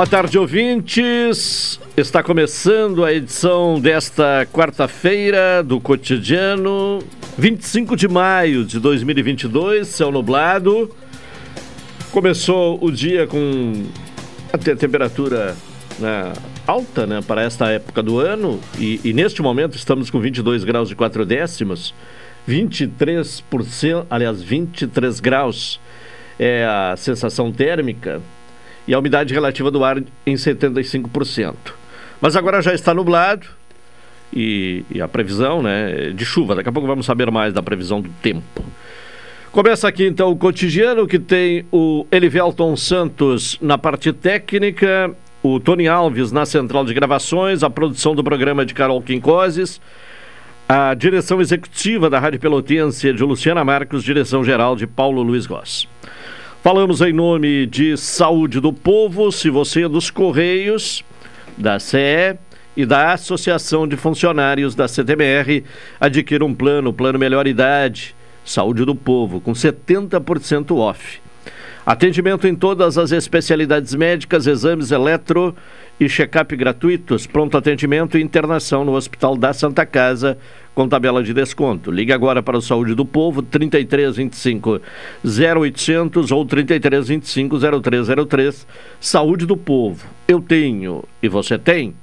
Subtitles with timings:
[0.00, 1.78] Boa tarde, ouvintes.
[1.94, 7.00] Está começando a edição desta quarta-feira do Cotidiano,
[7.36, 10.90] 25 de maio de 2022, céu nublado.
[12.12, 13.74] Começou o dia com
[14.50, 15.54] a temperatura
[15.98, 16.32] né,
[16.66, 20.90] alta né, para esta época do ano e, e, neste momento estamos com 22 graus
[20.90, 21.94] e 4 décimos,
[22.48, 25.78] 23%, aliás, 23 graus
[26.38, 28.22] é a sensação térmica
[28.90, 31.54] e a umidade relativa do ar em 75%.
[32.20, 33.46] Mas agora já está nublado
[34.32, 36.56] e, e, a previsão né, de chuva.
[36.56, 38.64] Daqui a pouco vamos saber mais da previsão do tempo.
[39.52, 45.86] Começa aqui então o cotidiano que tem o Elivelton Santos na parte técnica, o Tony
[45.86, 49.80] Alves na central de gravações, a produção do programa de Carol Quincoses,
[50.68, 55.86] a direção executiva da Rádio Pelotense de Luciana Marcos, direção geral de Paulo Luiz Goss.
[56.62, 61.02] Falamos em nome de Saúde do Povo, se você é dos Correios,
[61.56, 62.36] da CE
[62.76, 65.64] e da Associação de Funcionários da CTMR,
[65.98, 71.22] adquira um plano, plano Melhor Idade, Saúde do Povo, com 70% off.
[71.84, 75.54] Atendimento em todas as especialidades médicas, exames eletro
[75.98, 80.36] e check-up gratuitos, pronto atendimento e internação no Hospital da Santa Casa,
[80.74, 81.90] com tabela de desconto.
[81.90, 84.80] Ligue agora para o Saúde do Povo, 3325
[85.24, 88.66] 0800 ou 3325 0303.
[89.00, 90.06] Saúde do Povo.
[90.28, 91.94] Eu tenho e você tem?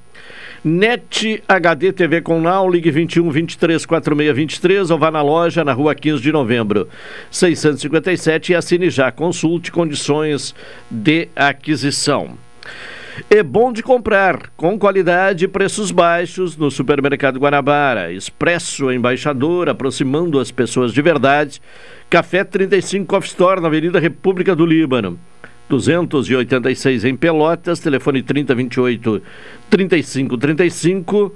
[0.64, 5.74] NET HD TV com Now, ligue 21 23 46 23 ou vá na loja na
[5.74, 6.88] rua 15 de novembro
[7.30, 9.12] 657 e assine já.
[9.12, 10.56] Consulte condições
[10.90, 12.38] de aquisição.
[13.30, 18.12] É bom de comprar, com qualidade e preços baixos no Supermercado Guanabara.
[18.12, 21.60] Expresso Embaixador, aproximando as pessoas de verdade.
[22.10, 25.20] Café 35 Coffee Store, na Avenida República do Líbano.
[25.70, 29.22] 286 em Pelotas, telefone 3028
[29.70, 31.34] 3535.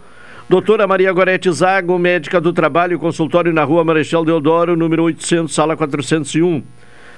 [0.49, 5.77] Doutora Maria Gorete Zago, médica do trabalho, consultório na rua Marechal Deodoro, número 800, sala
[5.77, 6.63] 401.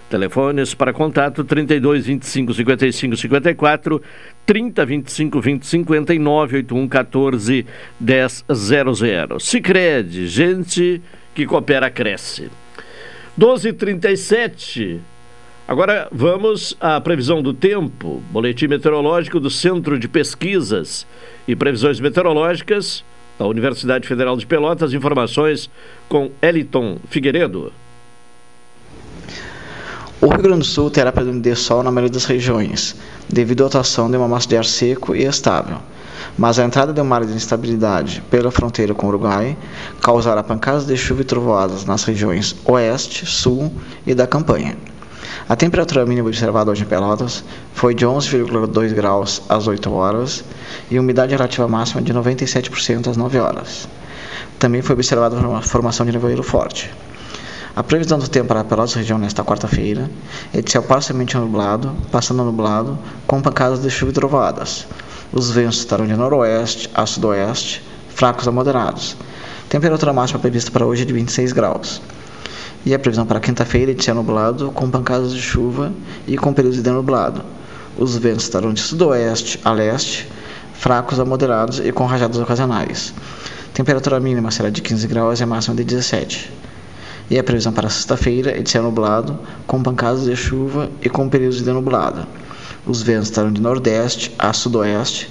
[0.10, 4.02] Telefones para contato 32 25 55 54,
[4.46, 7.66] 30 25 20 59, 81 14
[8.00, 9.40] 10 00.
[9.40, 11.02] Sicredi, gente
[11.34, 12.52] que coopera cresce.
[13.40, 15.00] 12:37.
[15.66, 18.22] Agora vamos à previsão do tempo.
[18.32, 21.08] Boletim meteorológico do Centro de Pesquisas
[21.48, 23.02] e Previsões Meteorológicas
[23.40, 24.94] da Universidade Federal de Pelotas.
[24.94, 25.70] Informações
[26.10, 27.72] com Eliton Figueiredo.
[30.20, 32.98] O Rio Grande do Sul terá predomínio de sol na maioria das regiões,
[33.30, 35.78] devido à atuação de uma massa de ar seco e estável.
[36.38, 39.58] Mas a entrada de uma área de instabilidade pela fronteira com o Uruguai
[40.02, 43.74] causará pancadas de chuva e trovoadas nas regiões oeste, sul
[44.06, 44.76] e da campanha.
[45.50, 47.44] A temperatura mínima observada hoje em Pelotas
[47.74, 50.42] foi de 11,2 graus às 8 horas
[50.90, 53.88] e umidade relativa máxima de 97% às 9 horas.
[54.58, 56.90] Também foi observada uma formação de nevoeiro forte.
[57.76, 60.10] A previsão do tempo para a Pelotas região nesta quarta-feira
[60.54, 62.98] é de céu parcialmente nublado, passando nublado,
[63.28, 64.88] com pancadas de chuva e trovoadas.
[65.34, 69.18] Os ventos estarão de noroeste a sudoeste, fracos a moderados.
[69.68, 72.02] Temperatura máxima prevista para hoje é de 26 graus.
[72.86, 75.92] E a previsão para quinta-feira é de céu nublado, com pancadas de chuva
[76.28, 77.44] e com períodos de nublado.
[77.98, 80.28] Os ventos estarão de sudoeste a leste,
[80.74, 83.14] fracos a moderados e com rajadas ocasionais.
[83.74, 86.64] Temperatura mínima será de 15 graus e a máxima de 17
[87.30, 91.30] e a previsão para sexta-feira é de céu nublado, com pancadas de chuva e com
[91.30, 92.28] períodos de nublado.
[92.86, 95.30] Os ventos estarão de nordeste a sudoeste,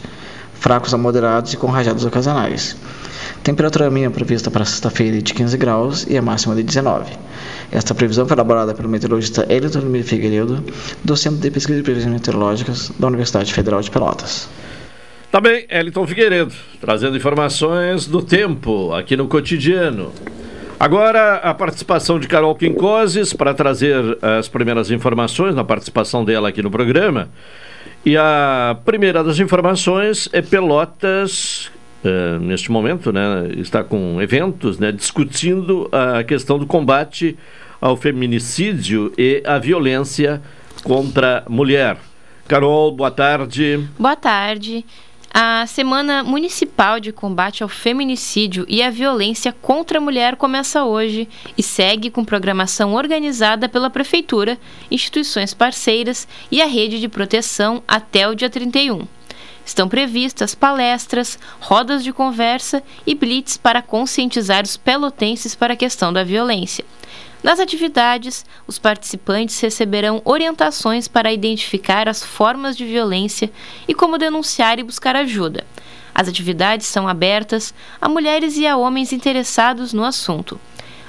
[0.55, 2.77] fracos a moderados e com rajadas ocasionais.
[3.43, 7.13] Temperatura mínima prevista para sexta-feira de 15 graus e a máxima de 19.
[7.73, 10.63] Esta previsão foi elaborada pelo meteorologista Elton Figueiredo,
[11.03, 14.49] do Centro de Pesquisa e Previsões Meteorológicas da Universidade Federal de Pelotas.
[15.33, 20.13] Tá bem, Elton Figueiredo, trazendo informações do tempo aqui no cotidiano.
[20.79, 26.63] Agora, a participação de Carol Quincoses para trazer as primeiras informações, na participação dela aqui
[26.63, 27.29] no programa.
[28.07, 31.73] E a primeira das informações é Pelotas,
[32.05, 37.37] uh, neste momento, né, está com eventos né, discutindo a questão do combate
[37.81, 40.41] ao feminicídio e à violência
[40.85, 41.97] contra a mulher.
[42.47, 43.89] Carol, boa tarde.
[43.99, 44.85] Boa tarde.
[45.35, 51.27] A Semana Municipal de Combate ao Feminicídio e à Violência contra a Mulher começa hoje
[51.57, 54.59] e segue com programação organizada pela Prefeitura,
[54.91, 59.07] instituições parceiras e a rede de proteção até o dia 31.
[59.65, 66.13] Estão previstas palestras, rodas de conversa e blitz para conscientizar os pelotenses para a questão
[66.13, 66.85] da violência.
[67.43, 73.51] Nas atividades, os participantes receberão orientações para identificar as formas de violência
[73.89, 75.65] e como denunciar e buscar ajuda.
[76.15, 80.61] As atividades são abertas a mulheres e a homens interessados no assunto.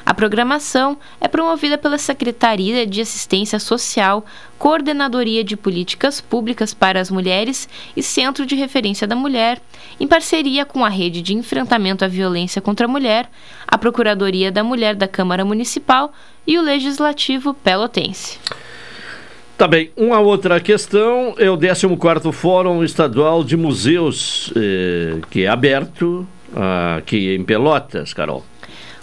[0.05, 4.25] A programação é promovida pela Secretaria de Assistência Social,
[4.59, 9.61] Coordenadoria de Políticas Públicas para as Mulheres e Centro de Referência da Mulher,
[9.99, 13.29] em parceria com a Rede de Enfrentamento à Violência contra a Mulher,
[13.65, 16.11] a Procuradoria da Mulher da Câmara Municipal
[16.45, 18.39] e o Legislativo Pelotense.
[19.57, 25.47] Tá bem, uma outra questão é o 14º Fórum Estadual de Museus, eh, que é
[25.47, 26.27] aberto
[26.97, 28.43] aqui em Pelotas, Carol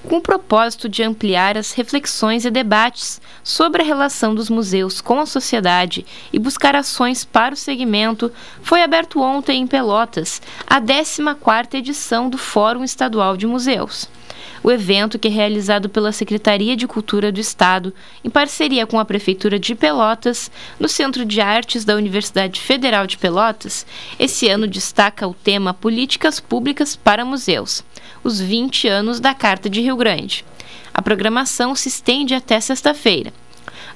[0.08, 5.20] com o propósito de ampliar as reflexões e debates sobre a relação dos museus com
[5.20, 8.32] a sociedade e buscar ações para o segmento,
[8.62, 14.08] foi aberto ontem em Pelotas a 14ª edição do Fórum Estadual de Museus.
[14.62, 17.92] O evento, que é realizado pela Secretaria de Cultura do Estado,
[18.25, 23.19] em parceria com a Prefeitura de Pelotas, no Centro de Artes da Universidade Federal de
[23.19, 23.87] Pelotas,
[24.19, 27.84] esse ano destaca o tema Políticas Públicas para Museus
[28.22, 30.44] os 20 anos da Carta de Rio Grande.
[30.93, 33.32] A programação se estende até sexta-feira.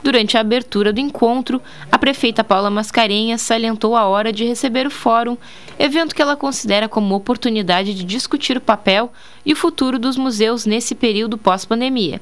[0.05, 4.91] Durante a abertura do encontro, a prefeita Paula Mascarenhas salientou a hora de receber o
[4.91, 5.35] fórum,
[5.79, 9.11] evento que ela considera como oportunidade de discutir o papel
[9.47, 12.21] e o futuro dos museus nesse período pós-pandemia.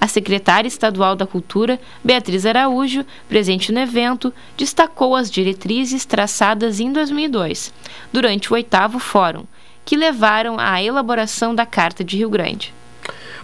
[0.00, 6.92] A secretária estadual da Cultura, Beatriz Araújo, presente no evento, destacou as diretrizes traçadas em
[6.92, 7.72] 2002,
[8.12, 9.44] durante o oitavo fórum,
[9.84, 12.74] que levaram à elaboração da Carta de Rio Grande.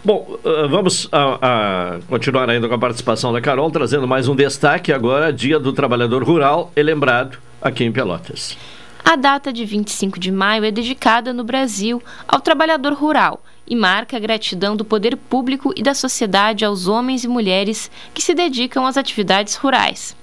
[0.07, 4.37] Bom, uh, vamos a, a continuar ainda com a participação da Carol, trazendo mais um
[4.37, 8.57] destaque agora, Dia do Trabalhador Rural, é lembrado aqui em Pelotas.
[9.05, 14.17] A data de 25 de maio é dedicada no Brasil ao trabalhador rural e marca
[14.17, 18.87] a gratidão do poder público e da sociedade aos homens e mulheres que se dedicam
[18.87, 20.17] às atividades rurais.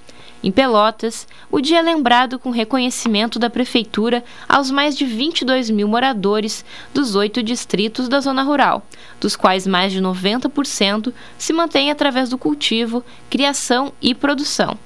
[0.44, 5.88] Em Pelotas, o dia é lembrado com reconhecimento da Prefeitura aos mais de 22 mil
[5.88, 6.62] moradores
[6.92, 8.86] dos oito distritos da zona rural,
[9.18, 14.76] dos quais mais de 90% se mantém através do cultivo, criação e produção.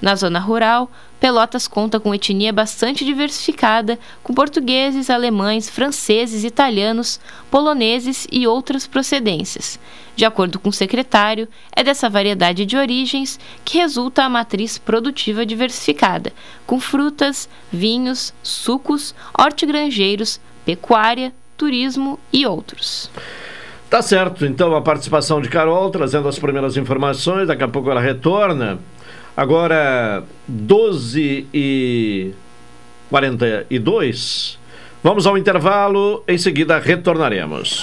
[0.00, 0.90] Na zona rural,
[1.24, 7.18] Pelotas conta com etnia bastante diversificada, com portugueses, alemães, franceses, italianos,
[7.50, 9.80] poloneses e outras procedências.
[10.14, 15.46] De acordo com o secretário, é dessa variedade de origens que resulta a matriz produtiva
[15.46, 16.30] diversificada,
[16.66, 23.10] com frutas, vinhos, sucos, hortigranjeiros, pecuária, turismo e outros.
[23.88, 28.00] Tá certo, então a participação de Carol trazendo as primeiras informações, daqui a pouco ela
[28.00, 28.78] retorna.
[29.36, 32.32] Agora, 12 e
[33.10, 34.58] 42.
[35.02, 37.82] Vamos ao intervalo, em seguida retornaremos.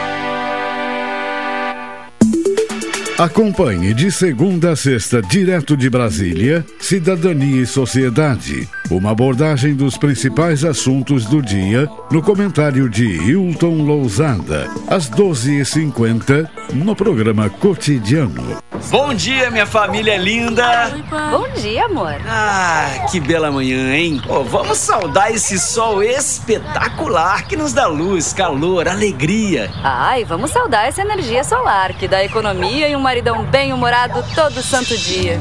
[3.17, 8.67] Acompanhe de segunda a sexta, direto de Brasília, Cidadania e Sociedade.
[8.89, 16.95] Uma abordagem dos principais assuntos do dia no comentário de Hilton Lousada, às 12h50, no
[16.95, 18.57] programa Cotidiano.
[18.89, 20.91] Bom dia, minha família linda!
[21.29, 22.15] Bom dia, amor.
[22.27, 24.19] Ah, que bela manhã, hein?
[24.27, 29.69] Oh, vamos saudar esse sol espetacular que nos dá luz, calor, alegria.
[29.83, 34.97] Ai, vamos saudar essa energia solar que dá economia e um maridão bem-humorado todo santo
[34.97, 35.37] dia.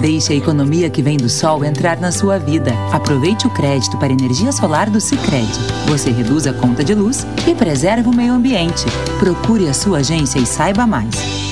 [0.00, 2.70] Deixe a economia que vem do sol entrar na sua vida.
[2.92, 5.58] Aproveite o crédito para energia solar do Sicredi.
[5.88, 8.84] Você reduz a conta de luz e preserva o meio ambiente.
[9.18, 11.51] Procure a sua agência e saiba mais.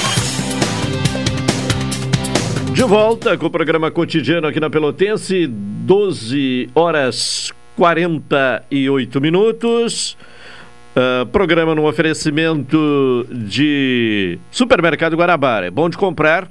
[2.73, 10.17] De volta com o programa cotidiano aqui na Pelotense, 12 horas 48 minutos.
[10.95, 15.67] Uh, programa no oferecimento de Supermercado Guarabara.
[15.67, 16.49] É bom de comprar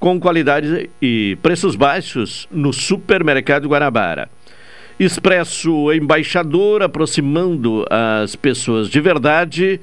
[0.00, 4.28] com qualidade e preços baixos no Supermercado Guarabara.
[4.98, 9.80] Expresso Embaixador, aproximando as pessoas de verdade.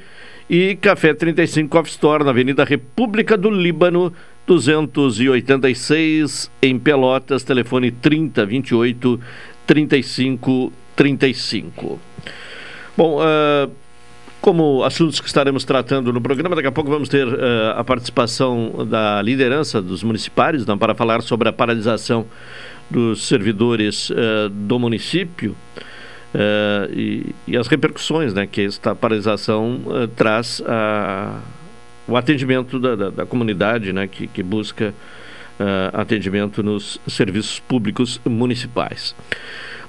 [0.50, 4.14] E Café 35 Coffee Store, na Avenida República do Líbano,
[4.48, 9.20] 286, em Pelotas, telefone 3028
[9.68, 12.00] 3535.
[12.96, 13.70] Bom, uh,
[14.40, 18.88] como assuntos que estaremos tratando no programa, daqui a pouco vamos ter uh, a participação
[18.90, 22.26] da liderança dos municipários né, para falar sobre a paralisação
[22.90, 25.54] dos servidores uh, do município.
[26.34, 31.40] Uh, e, e, as repercussões né, que esta paralisação uh, traz a,
[32.08, 34.94] o atendimento da, da, da comunidade né, que, que busca
[35.60, 39.16] uh, atendimento nos serviços públicos municipais.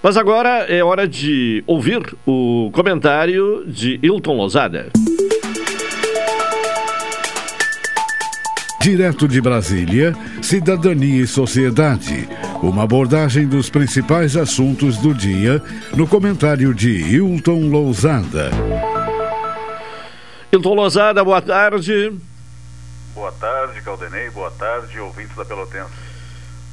[0.03, 4.91] Mas agora é hora de ouvir o comentário de Hilton Lozada.
[8.81, 12.29] Direto de Brasília, Cidadania e Sociedade.
[12.63, 15.61] Uma abordagem dos principais assuntos do dia
[15.97, 18.51] no comentário de Hilton Lousada.
[20.51, 22.19] Hilton Lousada, boa tarde.
[23.15, 24.31] Boa tarde, Caldenei.
[24.31, 25.91] Boa tarde, ouvintes da Pelotense.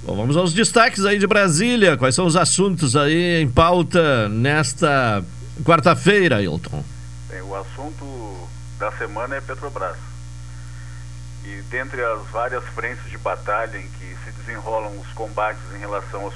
[0.01, 1.98] Bom, vamos aos destaques aí de Brasília.
[1.98, 5.22] Quais são os assuntos aí em pauta nesta
[5.65, 6.86] quarta-feira, Hilton?
[7.27, 8.48] Bem, o assunto
[8.79, 9.98] da semana é Petrobras.
[11.44, 16.22] E dentre as várias frentes de batalha em que se desenrolam os combates em relação
[16.22, 16.36] aos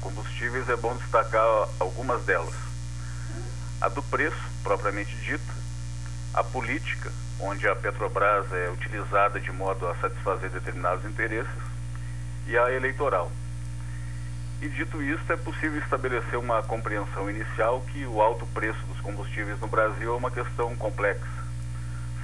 [0.00, 1.44] combustíveis, é bom destacar
[1.78, 2.54] algumas delas.
[3.82, 5.59] A do preço, propriamente dita,
[6.32, 7.10] a política,
[7.40, 11.62] onde a Petrobras é utilizada de modo a satisfazer determinados interesses,
[12.46, 13.30] e a eleitoral.
[14.60, 19.58] E dito isto, é possível estabelecer uma compreensão inicial que o alto preço dos combustíveis
[19.60, 21.26] no Brasil é uma questão complexa,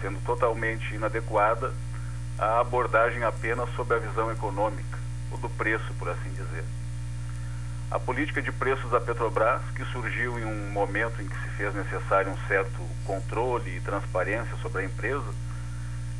[0.01, 1.73] sendo totalmente inadequada
[2.39, 4.99] a abordagem apenas sob a visão econômica,
[5.31, 6.65] ou do preço, por assim dizer.
[7.89, 11.73] A política de preços da Petrobras, que surgiu em um momento em que se fez
[11.73, 15.33] necessário um certo controle e transparência sobre a empresa,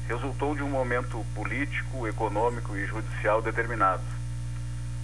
[0.07, 4.05] resultou de um momento político, econômico e judicial determinado.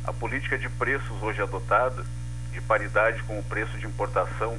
[0.04, 2.04] A política de preços hoje adotada,
[2.52, 4.56] de paridade com o preço de importação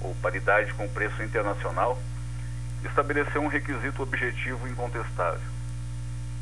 [0.00, 2.00] ou paridade com o preço internacional,
[2.82, 5.57] estabeleceu um requisito objetivo incontestável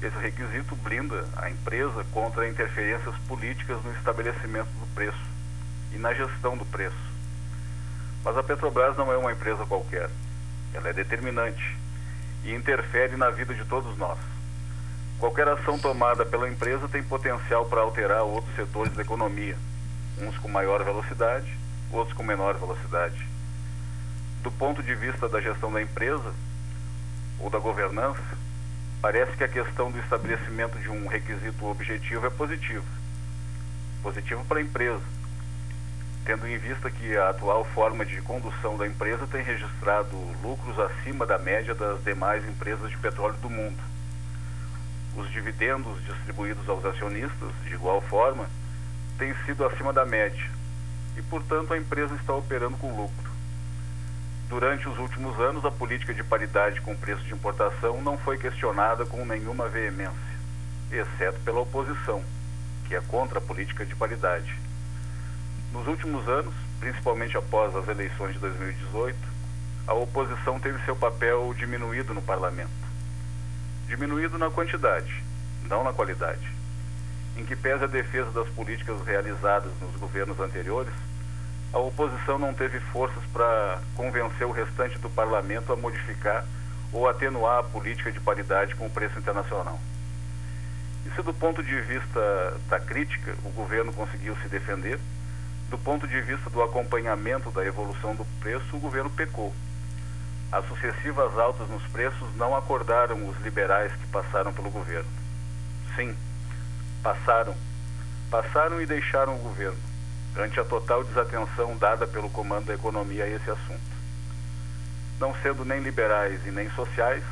[0.02, 5.24] esse requisito blinda a empresa contra interferências políticas no estabelecimento do preço
[5.94, 6.96] e na gestão do preço.
[8.22, 10.10] Mas a Petrobras não é uma empresa qualquer.
[10.74, 11.76] Ela é determinante
[12.44, 14.18] e interfere na vida de todos nós.
[15.18, 19.56] Qualquer ação tomada pela empresa tem potencial para alterar outros setores da economia,
[20.20, 21.50] uns com maior velocidade,
[21.90, 23.26] outros com menor velocidade.
[24.42, 26.34] Do ponto de vista da gestão da empresa
[27.40, 28.35] ou da governança,
[29.00, 32.84] Parece que a questão do estabelecimento de um requisito objetivo é positivo.
[34.02, 35.02] Positivo para a empresa,
[36.24, 41.24] tendo em vista que a atual forma de condução da empresa tem registrado lucros acima
[41.24, 43.78] da média das demais empresas de petróleo do mundo.
[45.16, 48.46] Os dividendos distribuídos aos acionistas, de igual forma,
[49.18, 50.50] têm sido acima da média
[51.16, 53.25] e, portanto, a empresa está operando com lucro.
[54.48, 59.04] Durante os últimos anos, a política de paridade com preço de importação não foi questionada
[59.04, 60.14] com nenhuma veemência,
[60.90, 62.22] exceto pela oposição,
[62.86, 64.56] que é contra a política de paridade.
[65.72, 69.18] Nos últimos anos, principalmente após as eleições de 2018,
[69.88, 72.70] a oposição teve seu papel diminuído no parlamento.
[73.88, 75.24] Diminuído na quantidade,
[75.68, 76.48] não na qualidade.
[77.36, 80.92] Em que pese a defesa das políticas realizadas nos governos anteriores,
[81.76, 86.42] a oposição não teve forças para convencer o restante do parlamento a modificar
[86.90, 89.78] ou atenuar a política de paridade com o preço internacional.
[91.04, 94.98] E se do ponto de vista da crítica o governo conseguiu se defender,
[95.68, 99.54] do ponto de vista do acompanhamento da evolução do preço, o governo pecou.
[100.50, 105.10] As sucessivas altas nos preços não acordaram os liberais que passaram pelo governo.
[105.94, 106.16] Sim,
[107.02, 107.54] passaram.
[108.30, 109.85] Passaram e deixaram o governo
[110.38, 113.96] ante a total desatenção dada pelo comando da economia a esse assunto.
[115.18, 117.24] Não sendo nem liberais e nem sociais,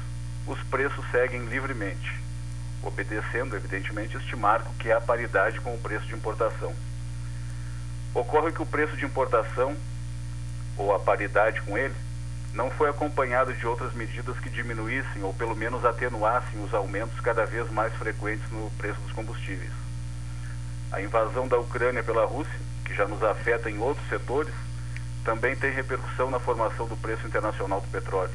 [0.46, 2.18] os preços seguem livremente,
[2.82, 6.74] obedecendo, evidentemente, este marco que é a paridade com o preço de importação.
[8.14, 9.76] Ocorre que o preço de importação,
[10.76, 11.94] ou a paridade com ele,
[12.54, 17.44] não foi acompanhado de outras medidas que diminuíssem ou pelo menos atenuassem os aumentos cada
[17.44, 19.72] vez mais frequentes no preço dos combustíveis.
[20.92, 24.54] A invasão da Ucrânia pela Rússia que já nos afeta em outros setores,
[25.24, 28.34] também tem repercussão na formação do preço internacional do petróleo.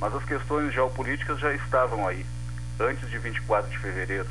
[0.00, 2.26] Mas as questões geopolíticas já estavam aí,
[2.78, 4.28] antes de 24 de fevereiro,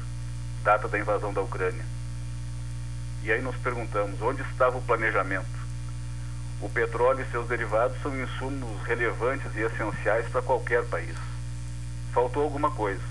[0.64, 1.86] data da invasão da Ucrânia.
[3.24, 5.66] E aí nos perguntamos, onde estava o planejamento?
[6.62, 11.16] O petróleo e seus derivados são insumos relevantes e essenciais para qualquer país.
[12.14, 13.02] Faltou alguma coisa.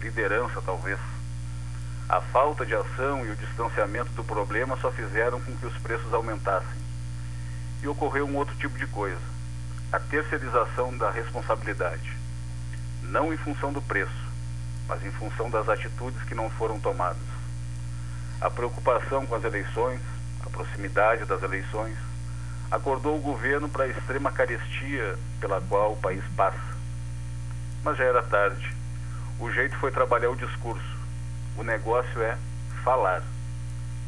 [0.00, 0.98] Liderança, talvez.
[2.10, 6.12] A falta de ação e o distanciamento do problema só fizeram com que os preços
[6.12, 6.80] aumentassem.
[7.84, 9.20] E ocorreu um outro tipo de coisa:
[9.92, 12.18] a terceirização da responsabilidade.
[13.04, 14.26] Não em função do preço,
[14.88, 17.22] mas em função das atitudes que não foram tomadas.
[18.40, 20.00] A preocupação com as eleições,
[20.44, 21.96] a proximidade das eleições,
[22.72, 26.58] acordou o governo para a extrema carestia pela qual o país passa.
[27.84, 28.74] Mas já era tarde.
[29.38, 30.99] O jeito foi trabalhar o discurso.
[31.56, 32.36] O negócio é
[32.82, 33.22] falar.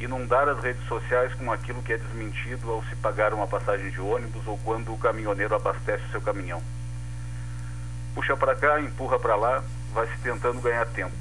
[0.00, 4.00] Inundar as redes sociais com aquilo que é desmentido ao se pagar uma passagem de
[4.00, 6.62] ônibus ou quando o caminhoneiro abastece o seu caminhão.
[8.14, 11.16] Puxa para cá, empurra para lá, vai se tentando ganhar tempo.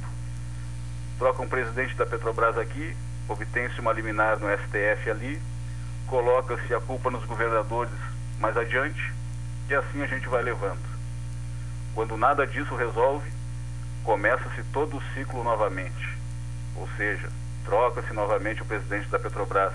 [1.17, 2.95] Troca um presidente da Petrobras aqui,
[3.27, 5.41] obtém-se uma liminar no STF ali,
[6.07, 7.93] coloca-se a culpa nos governadores
[8.39, 9.13] mais adiante
[9.69, 10.81] e assim a gente vai levando.
[11.93, 13.31] Quando nada disso resolve,
[14.03, 16.17] começa-se todo o ciclo novamente.
[16.75, 17.29] Ou seja,
[17.65, 19.73] troca-se novamente o presidente da Petrobras.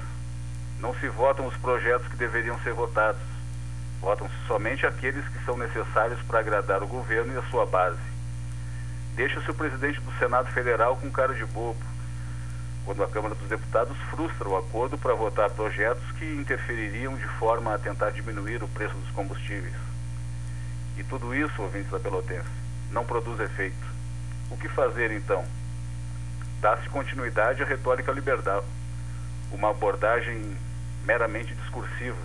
[0.80, 3.20] Não se votam os projetos que deveriam ser votados.
[4.00, 7.98] Votam-se somente aqueles que são necessários para agradar o governo e a sua base.
[9.14, 11.80] Deixa-se o presidente do Senado Federal com cara de bobo
[12.86, 17.74] quando a Câmara dos Deputados frustra o acordo para votar projetos que interfeririam de forma
[17.74, 19.74] a tentar diminuir o preço dos combustíveis.
[20.96, 22.48] E tudo isso, ouvintes da Pelotense,
[22.92, 23.95] não produz efeito.
[24.50, 25.44] O que fazer então?
[26.60, 28.64] Dá-se continuidade à retórica liberal,
[29.52, 30.56] uma abordagem
[31.04, 32.16] meramente discursiva.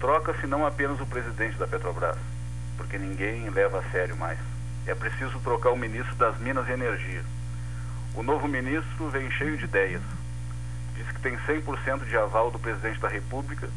[0.00, 2.18] Troca-se não apenas o presidente da Petrobras,
[2.76, 4.38] porque ninguém leva a sério mais.
[4.86, 7.22] É preciso trocar o ministro das Minas e Energia
[8.18, 10.02] o novo ministro vem cheio de ideias.
[10.96, 13.68] Diz que tem 100% de aval do presidente da República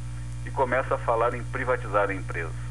[0.45, 2.70] e começa a falar em privatizar a empresa.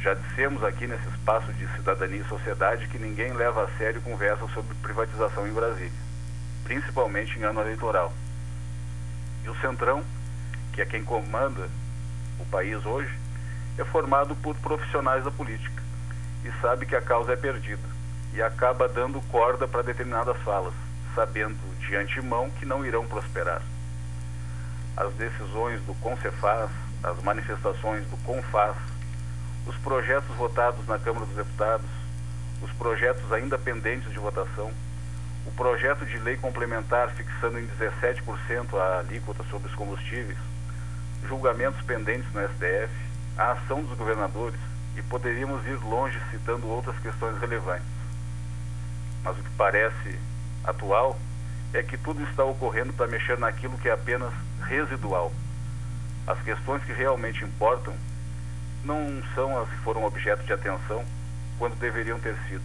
[0.00, 4.48] Já dissemos aqui nesse espaço de cidadania e sociedade que ninguém leva a sério conversa
[4.48, 5.92] sobre privatização em Brasília,
[6.64, 8.10] principalmente em ano eleitoral.
[9.44, 10.02] E o Centrão,
[10.72, 11.68] que é quem comanda
[12.38, 13.14] o país hoje,
[13.76, 15.82] é formado por profissionais da política
[16.44, 17.86] e sabe que a causa é perdida
[18.32, 20.72] e acaba dando corda para determinadas falas,
[21.14, 23.60] sabendo de antemão que não irão prosperar.
[24.96, 26.70] As decisões do Concefaz,
[27.02, 28.76] as manifestações do Confaz,
[29.66, 31.86] os projetos votados na Câmara dos Deputados,
[32.62, 34.72] os projetos ainda pendentes de votação,
[35.46, 40.38] o projeto de lei complementar fixando em 17% a alíquota sobre os combustíveis,
[41.26, 42.92] julgamentos pendentes no STF,
[43.36, 44.60] a ação dos governadores,
[44.96, 48.00] e poderíamos ir longe citando outras questões relevantes
[49.22, 50.18] mas o que parece
[50.64, 51.18] atual
[51.72, 55.32] é que tudo está ocorrendo para mexer naquilo que é apenas residual.
[56.26, 57.94] As questões que realmente importam
[58.84, 61.04] não são foram objeto de atenção
[61.58, 62.64] quando deveriam ter sido.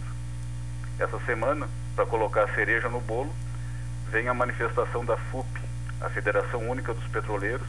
[0.98, 3.32] Essa semana, para colocar a cereja no bolo,
[4.10, 5.46] vem a manifestação da FUP,
[6.00, 7.68] a Federação Única dos Petroleiros,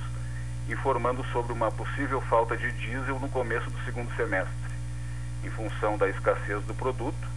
[0.69, 4.53] informando sobre uma possível falta de diesel no começo do segundo semestre,
[5.43, 7.27] em função da escassez do produto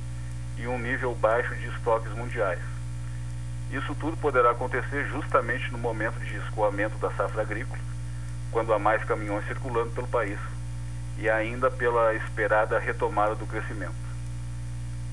[0.59, 2.61] e um nível baixo de estoques mundiais.
[3.73, 7.81] Isso tudo poderá acontecer justamente no momento de escoamento da safra agrícola,
[8.51, 10.39] quando há mais caminhões circulando pelo país,
[11.21, 13.93] e ainda pela esperada retomada do crescimento.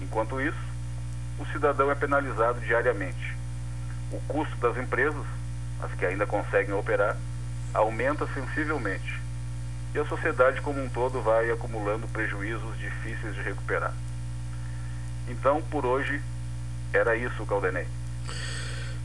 [0.02, 0.58] Enquanto isso,
[1.38, 3.36] o cidadão é penalizado diariamente.
[4.12, 5.26] O custo das empresas,
[5.84, 7.18] as que ainda conseguem operar,
[7.74, 9.20] aumenta sensivelmente.
[9.94, 13.94] E a sociedade como um todo vai acumulando prejuízos difíceis de recuperar.
[15.28, 16.22] Então, por hoje,
[16.94, 17.86] era isso, Caldenei.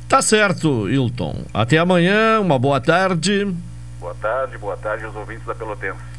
[0.08, 1.44] Tá certo, Hilton.
[1.52, 3.52] Até amanhã, uma boa tarde.
[3.98, 6.11] Boa tarde, boa tarde aos ouvintes da Pelotense.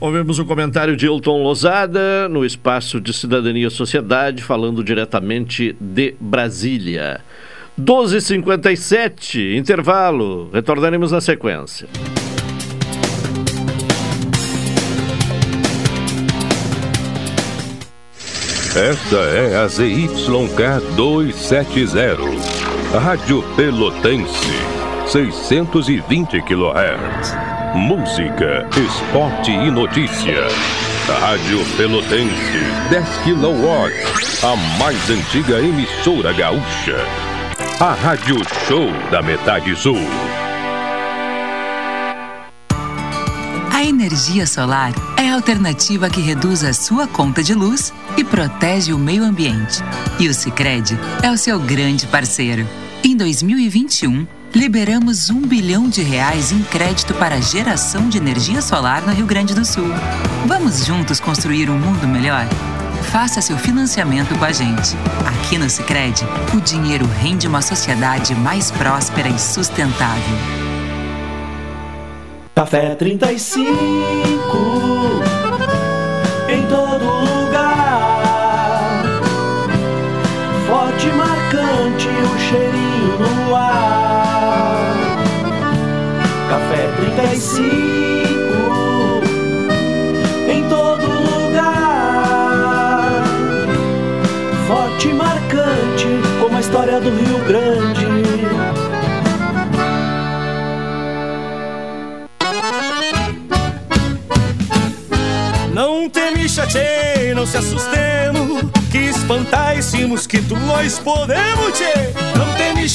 [0.00, 6.14] Ouvimos o comentário de Hilton Lozada no espaço de Cidadania e Sociedade, falando diretamente de
[6.18, 7.20] Brasília.
[7.78, 10.48] 12h57, intervalo.
[10.54, 11.86] Retornaremos na sequência.
[18.74, 22.16] Esta é a ZYK 270,
[22.98, 24.46] Rádio Pelotense,
[25.06, 27.49] 620 kHz.
[27.74, 30.48] Música, esporte e notícia.
[31.20, 32.58] Rádio Pelotense,
[32.90, 36.96] 10 kW, a mais antiga emissora gaúcha.
[37.78, 40.00] A Rádio Show da Metade Sul.
[43.72, 48.92] A energia solar é a alternativa que reduz a sua conta de luz e protege
[48.92, 49.80] o meio ambiente.
[50.18, 52.66] E o Sicredi é o seu grande parceiro.
[53.04, 59.12] Em 2021, liberamos um bilhão de reais em crédito para geração de energia solar no
[59.12, 59.88] Rio Grande do Sul.
[60.46, 62.46] Vamos juntos construir um mundo melhor?
[63.10, 64.96] Faça seu financiamento com a gente.
[65.26, 70.36] Aqui no Sicredi, o dinheiro rende uma sociedade mais próspera e sustentável.
[72.54, 73.70] Café 35
[76.48, 77.19] em todo
[87.40, 89.22] 35
[90.46, 92.44] em todo lugar.
[94.68, 96.06] Forte e marcante
[96.38, 98.06] como a história do Rio Grande.
[105.72, 106.46] Não teme
[107.34, 112.86] não se assustemos Que espantar esse mosquito nós podemos, tchê Não teme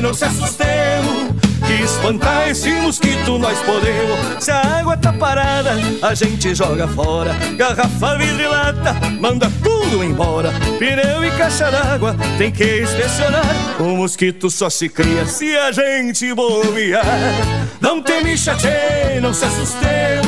[0.00, 1.27] não se assustemos
[1.68, 4.42] Que espantar esse mosquito nós podemos.
[4.42, 7.34] Se a água tá parada, a gente joga fora.
[7.58, 10.50] Garrafa, vidro e lata, manda tudo embora.
[10.78, 13.44] Pneu e caixa d'água, tem que inspecionar.
[13.78, 17.04] O mosquito só se cria se a gente bobear.
[17.82, 20.27] Não teme chatê, não se assustemos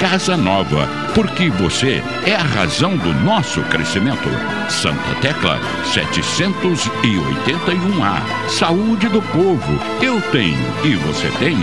[0.01, 4.27] casa nova, porque você é a razão do nosso crescimento.
[4.67, 5.59] Santa Tecla
[5.93, 8.49] 781A.
[8.49, 9.79] Saúde do povo.
[10.01, 11.55] Eu tenho e você tem.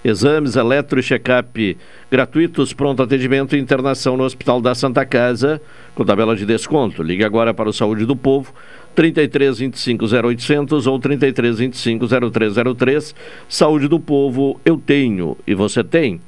[0.04, 1.78] exames, eletro e check-up
[2.10, 5.62] gratuitos, pronto atendimento e internação no Hospital da Santa Casa,
[5.94, 7.00] com tabela de desconto.
[7.00, 8.52] Ligue agora para o Saúde do Povo,
[8.94, 13.14] 33 25 0800 ou 33 25 0303.
[13.48, 16.20] Saúde do povo, eu tenho e você tem.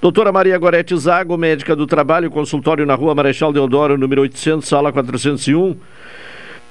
[0.00, 4.92] Doutora Maria Gorete Zago, médica do trabalho, consultório na rua Marechal Deodoro, número 800, sala
[4.92, 5.76] 401.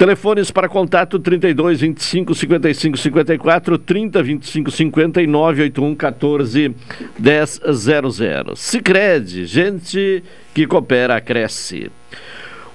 [0.01, 6.75] Telefones para contato 32 25 55 54 30 25 59 81 14
[7.19, 8.55] 10 00.
[8.55, 10.23] Sicredi, gente
[10.55, 11.91] que coopera cresce.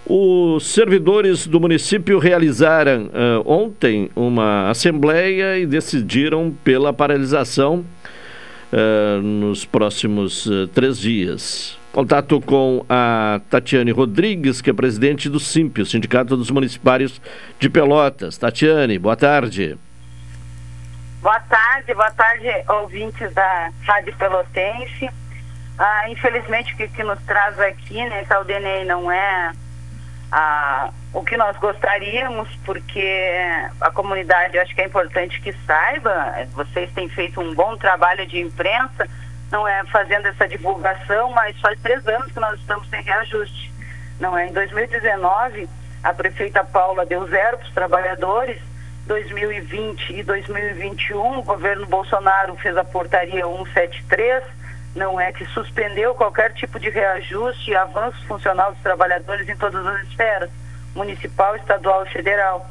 [0.08, 7.84] Os servidores do município realizaram uh, ontem uma assembleia e decidiram pela paralisação
[8.72, 11.76] uh, nos próximos uh, três dias.
[11.90, 17.20] Contato com a Tatiane Rodrigues, que é presidente do SIMP, o Sindicato dos Municipários
[17.58, 18.38] de Pelotas.
[18.38, 19.76] Tatiane, boa tarde.
[21.20, 25.10] Boa tarde, boa tarde, ouvintes da Rádio Pelotense.
[25.76, 29.52] Ah, infelizmente, o que, que, nos traz aqui né, DNI não é
[30.30, 33.30] ah, o que nós gostaríamos, porque
[33.80, 38.26] a comunidade, eu acho que é importante que saiba, vocês têm feito um bom trabalho
[38.26, 39.08] de imprensa,
[39.50, 43.72] não é fazendo essa divulgação, mas faz três anos que nós estamos sem reajuste.
[44.18, 44.48] Não é?
[44.48, 45.68] Em 2019,
[46.02, 48.60] a prefeita Paula deu zero para os trabalhadores.
[49.06, 54.42] 2020 e 2021, o governo Bolsonaro fez a portaria 173,
[54.96, 59.86] não é que suspendeu qualquer tipo de reajuste e avanço funcional dos trabalhadores em todas
[59.86, 60.50] as esferas,
[60.94, 62.68] municipal, estadual e federal.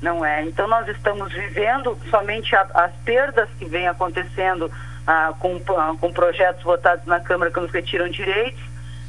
[0.00, 0.44] Não é?
[0.44, 4.70] Então nós estamos vivendo somente a, as perdas que vêm acontecendo
[5.06, 8.62] ah, com, ah, com projetos votados na Câmara que nos retiram direitos,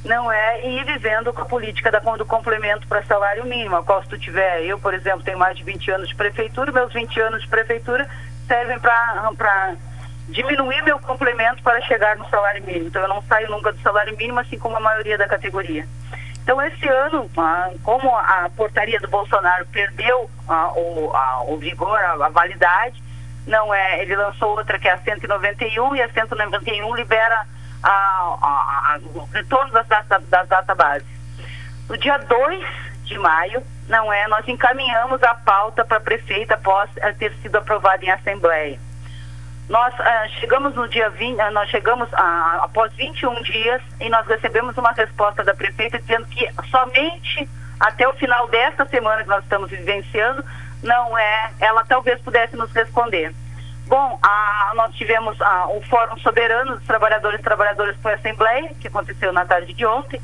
[0.04, 4.02] não é ir vivendo com a política da, do complemento para salário mínimo, a qual
[4.04, 7.20] se tu tiver, eu, por exemplo, tenho mais de 20 anos de prefeitura, meus 20
[7.22, 8.08] anos de prefeitura
[8.48, 9.76] servem para
[10.30, 12.88] diminuir meu complemento para chegar no salário mínimo.
[12.88, 15.88] Então eu não saio nunca do salário mínimo, assim como a maioria da categoria.
[16.44, 17.30] Então esse ano,
[17.84, 23.04] como a portaria do Bolsonaro perdeu ah, o, a, o vigor, a, a validade,
[23.48, 27.46] não é, ele lançou outra que é a 191 e a 191 libera
[27.84, 31.08] a, a, a, o retorno das, data, das databases.
[31.88, 32.66] No dia 2
[33.04, 38.04] de maio, não é, nós encaminhamos a pauta para a prefeita após ter sido aprovada
[38.04, 38.80] em assembleia.
[39.70, 44.26] Nós ah, chegamos no dia 20, ah, nós chegamos ah, após 21 dias e nós
[44.28, 47.50] recebemos uma resposta da prefeita dizendo que somente
[47.80, 50.44] até o final desta semana que nós estamos vivenciando
[50.84, 53.34] não é, ela talvez pudesse nos responder.
[53.88, 55.38] Bom, a, nós tivemos
[55.70, 60.22] o Fórum Soberano dos Trabalhadores e Trabalhadoras a Assembleia, que aconteceu na tarde de ontem,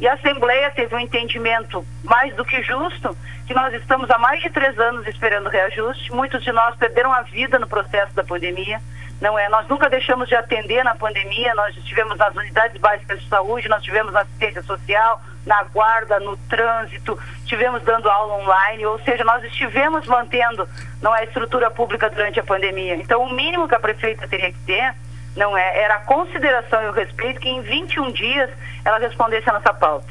[0.00, 4.42] e a Assembleia teve um entendimento mais do que justo, que nós estamos há mais
[4.42, 8.80] de três anos esperando reajuste, muitos de nós perderam a vida no processo da pandemia,
[9.20, 9.48] não é?
[9.48, 13.82] Nós nunca deixamos de atender na pandemia, nós estivemos nas unidades básicas de saúde, nós
[13.82, 19.44] tivemos na assistência social, na guarda, no trânsito, estivemos dando aula online, ou seja, nós
[19.44, 20.68] estivemos mantendo
[21.02, 22.96] não é, a estrutura pública durante a pandemia.
[22.96, 24.94] Então, o mínimo que a prefeita teria que ter
[25.36, 28.50] não é, era a consideração e o respeito que em 21 dias
[28.84, 30.06] ela respondesse a nossa pauta.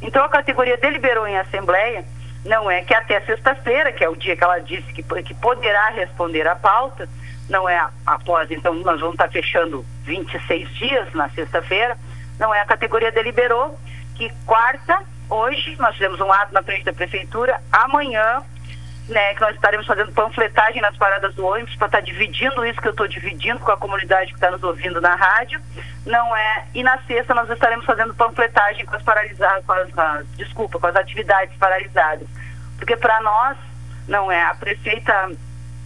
[0.00, 2.04] Então, a categoria deliberou em assembleia,
[2.44, 5.88] não é que até sexta-feira, que é o dia que ela disse que, que poderá
[5.90, 7.08] responder a pauta,
[7.48, 11.96] não é após, então nós vamos estar fechando 26 dias na sexta-feira,
[12.38, 13.78] não é a categoria deliberou
[14.14, 18.42] que quarta, hoje, nós fizemos um ato na frente da prefeitura, amanhã,
[19.08, 22.80] né, que nós estaremos fazendo panfletagem nas paradas do ônibus para estar tá dividindo isso
[22.80, 25.60] que eu estou dividindo com a comunidade que está nos ouvindo na rádio,
[26.04, 26.66] não é?
[26.74, 30.96] E na sexta nós estaremos fazendo panfletagem com as paralisadas, com as, desculpa, com as
[30.96, 32.28] atividades paralisadas,
[32.76, 33.56] porque para nós,
[34.06, 34.42] não é?
[34.44, 35.30] A prefeita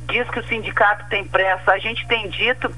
[0.09, 2.75] diz que o sindicato tem pressa, a gente tem dito,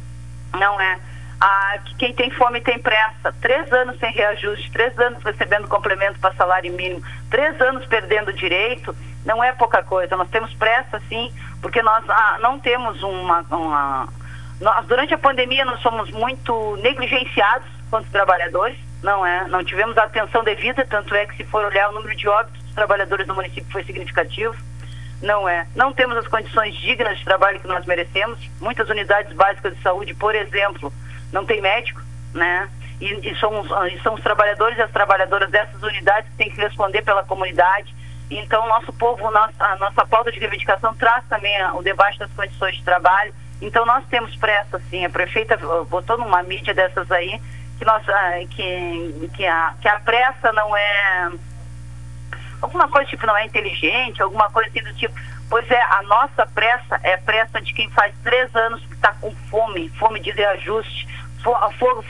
[0.53, 0.99] não é?
[1.47, 3.31] Ah, que quem tem fome tem pressa.
[3.43, 8.97] Três anos sem reajuste, três anos recebendo complemento para salário mínimo, três anos perdendo direito,
[9.27, 10.17] não é pouca coisa.
[10.17, 11.31] Nós temos pressa, sim,
[11.61, 14.09] porque nós ah, não temos uma, uma.
[14.59, 19.47] Nós, durante a pandemia, nós somos muito negligenciados quanto trabalhadores, não é?
[19.49, 22.63] Não tivemos a atenção devida, tanto é que, se for olhar o número de óbitos
[22.63, 24.57] dos trabalhadores do município, foi significativo.
[25.21, 25.67] Não é.
[25.77, 28.39] Não temos as condições dignas de trabalho que nós merecemos.
[28.63, 30.91] Muitas unidades básicas de saúde, por exemplo,
[31.35, 32.01] não tem médico,
[32.33, 32.69] né?
[33.01, 36.61] E, e, somos, e são os trabalhadores e as trabalhadoras dessas unidades que têm que
[36.61, 37.95] responder pela comunidade.
[38.31, 42.77] Então, nosso povo, nossa, a nossa pauta de reivindicação traz também o debate das condições
[42.77, 43.35] de trabalho.
[43.61, 45.05] Então, nós temos pressa, sim.
[45.05, 45.59] A prefeita
[45.91, 47.41] botou numa mídia dessas aí
[47.79, 48.03] que, nós,
[48.51, 51.31] que, que, a, que a pressa não é
[52.63, 55.15] alguma coisa tipo não é inteligente, alguma coisa assim do tipo.
[55.51, 59.31] Pois é, a nossa pressa é pressa de quem faz três anos que está com
[59.51, 61.07] fome, fome de reajuste,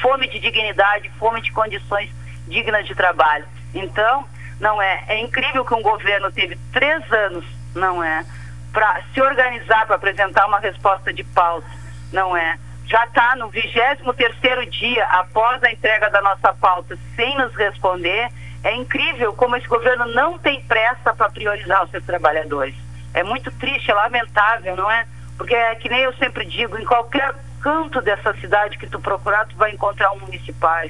[0.01, 2.11] fome de dignidade, fome de condições
[2.47, 3.47] dignas de trabalho.
[3.75, 4.25] Então,
[4.61, 8.25] não é, é incrível que um governo teve três anos, não é,
[8.73, 11.67] para se organizar para apresentar uma resposta de pauta,
[12.13, 12.59] não é.
[12.87, 18.29] Já está no 23 terceiro dia após a entrega da nossa pauta sem nos responder.
[18.63, 22.75] É incrível como esse governo não tem pressa para priorizar os seus trabalhadores.
[23.13, 25.07] É muito triste, é lamentável, não é?
[25.37, 27.35] Porque é que nem eu sempre digo, em qualquer
[27.65, 30.85] canto dessa cidade que tu procurar, tu vai encontrar um municipal.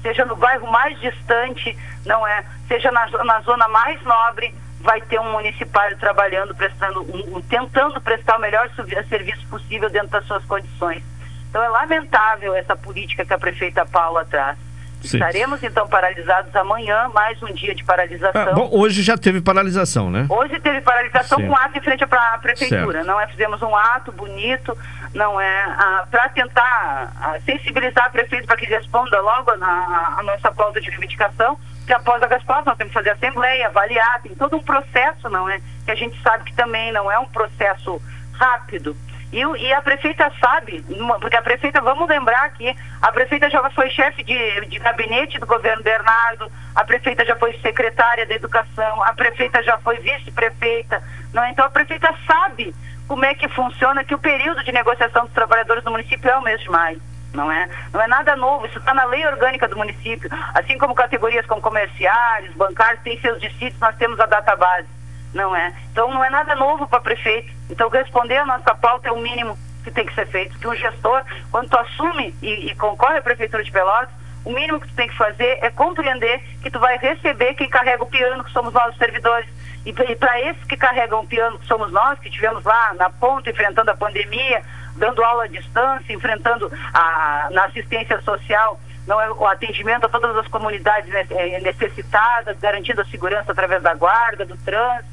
[0.00, 1.76] Seja no bairro mais distante,
[2.06, 2.44] não é?
[2.68, 8.36] Seja na, na zona mais nobre, vai ter um municipal trabalhando, prestando, um, tentando prestar
[8.36, 8.70] o melhor
[9.08, 11.02] serviço possível dentro das suas condições.
[11.48, 14.56] Então é lamentável essa política que a prefeita Paula traz.
[15.02, 15.16] Sim.
[15.16, 18.42] Estaremos então paralisados amanhã, mais um dia de paralisação.
[18.42, 20.26] Ah, bom, hoje já teve paralisação, né?
[20.28, 21.48] Hoje teve paralisação Sim.
[21.48, 22.98] com ato em frente à prefeitura.
[22.98, 23.06] Certo.
[23.06, 23.26] Não é?
[23.28, 24.76] Fizemos um ato bonito,
[25.14, 25.62] não é?
[25.62, 30.80] Ah, para tentar ah, sensibilizar a prefeita para que responda logo na a nossa pauta
[30.80, 31.58] de reivindicação.
[31.86, 35.48] Que após a resposta nós temos que fazer assembleia, avaliar, tem todo um processo, não
[35.48, 35.60] é?
[35.84, 38.00] Que a gente sabe que também não é um processo
[38.32, 38.96] rápido.
[39.32, 40.84] E, e, a prefeita sabe,
[41.20, 45.46] porque a prefeita, vamos lembrar que a prefeita já foi chefe de, de gabinete do
[45.46, 51.00] governo Bernardo, a prefeita já foi secretária da educação, a prefeita já foi vice-prefeita,
[51.32, 51.50] não é?
[51.50, 52.74] então a prefeita sabe
[53.06, 56.42] como é que funciona, que o período de negociação dos trabalhadores do município é o
[56.42, 57.00] mês de maio.
[57.32, 57.68] Não é?
[57.92, 60.28] Não é nada novo, isso está na lei orgânica do município.
[60.52, 64.88] Assim como categorias como comerciais, bancários, têm seus dissídios, nós temos a data base
[65.32, 65.72] não é?
[65.92, 67.52] Então não é nada novo para prefeito.
[67.70, 70.58] Então responder a nossa pauta é o mínimo que tem que ser feito.
[70.58, 74.08] Que um gestor, quando tu assume e, e concorre à prefeitura de Pelotas,
[74.44, 78.02] o mínimo que tu tem que fazer é compreender que tu vai receber quem carrega
[78.02, 79.48] o piano, que somos nós os servidores.
[79.84, 83.50] E, para esses que carregam o piano, que somos nós, que tivemos lá na ponta,
[83.50, 84.62] enfrentando a pandemia,
[84.96, 90.36] dando aula à distância, enfrentando a, na assistência social não é, o atendimento a todas
[90.36, 95.08] as comunidades eh, necessitadas, garantindo a segurança através da guarda, do trânsito,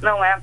[0.00, 0.38] não é?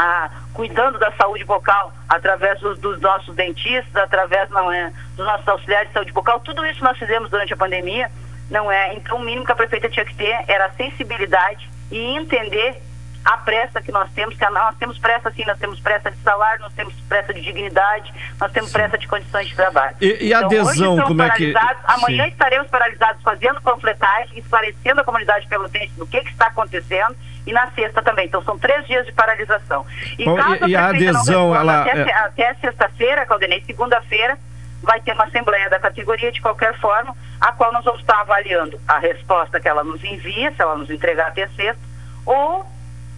[0.00, 5.48] Ah, cuidando da saúde vocal através dos, dos, nossos dentistas, através não é, dos nossos
[5.48, 8.08] auxiliares de saúde vocal, tudo isso nós fizemos durante a pandemia,
[8.48, 8.94] não é?
[8.94, 12.80] Então o mínimo que a prefeita tinha que ter era a sensibilidade e entender
[13.24, 16.60] a pressa que nós temos, que nós temos pressa sim, nós temos pressa de salário,
[16.60, 19.96] nós temos pressa de dignidade, nós temos pressa de condições de trabalho.
[20.00, 21.52] E, e a então, adesão, como é que...
[21.84, 22.30] Amanhã sim.
[22.30, 27.16] estaremos paralisados fazendo panfletagem, esclarecendo a comunidade pelotense do que, que está acontecendo
[27.48, 28.26] e na sexta também.
[28.26, 29.86] Então são três dias de paralisação.
[30.18, 30.36] E, Bom,
[30.66, 31.80] e a, a adesão, ela...
[31.80, 34.38] Até, até sexta-feira, Caldenei, segunda-feira,
[34.82, 38.78] vai ter uma assembleia da categoria de qualquer forma, a qual nós vamos estar avaliando
[38.86, 41.80] a resposta que ela nos envia, se ela nos entregar até sexta,
[42.26, 42.66] ou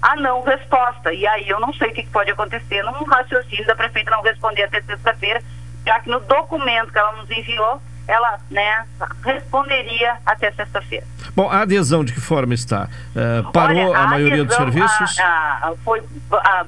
[0.01, 1.13] a não resposta.
[1.13, 4.63] E aí eu não sei o que pode acontecer num raciocínio da prefeita não responder
[4.63, 5.43] até sexta-feira,
[5.85, 8.85] já que no documento que ela nos enviou, ela né,
[9.25, 11.07] responderia até sexta-feira.
[11.37, 12.89] Bom, a adesão de que forma está?
[13.15, 15.19] Uh, parou Olha, a, a, maioria dos serviços?
[15.21, 16.03] A, a, foi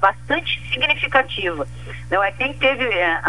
[0.01, 1.67] bastante significativa.
[2.13, 3.21] Não é quem teve é,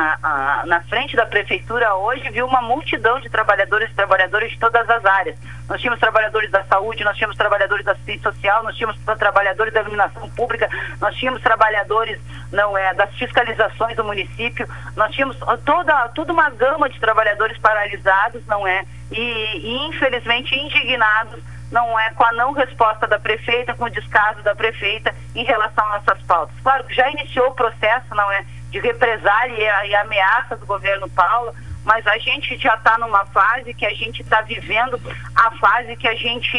[0.65, 5.05] na frente da prefeitura hoje viu uma multidão de trabalhadores e trabalhadoras de todas as
[5.05, 5.39] áreas.
[5.69, 9.79] Nós tínhamos trabalhadores da saúde, nós tínhamos trabalhadores da assistência social, nós tínhamos trabalhadores da
[9.79, 10.67] iluminação pública,
[10.99, 12.19] nós tínhamos trabalhadores
[12.51, 14.67] não é das fiscalizações do município,
[14.97, 18.83] nós tínhamos toda toda uma gama de trabalhadores paralisados, não é?
[19.13, 24.41] e, e infelizmente indignados não é com a não resposta da prefeita, com o descaso
[24.43, 26.55] da prefeita em relação a essas pautas.
[26.61, 31.53] Claro que já iniciou o processo, não é, de represália e, ameaça do governo Paulo,
[31.85, 34.99] mas a gente já está numa fase que a gente está vivendo
[35.35, 36.57] a fase que a gente,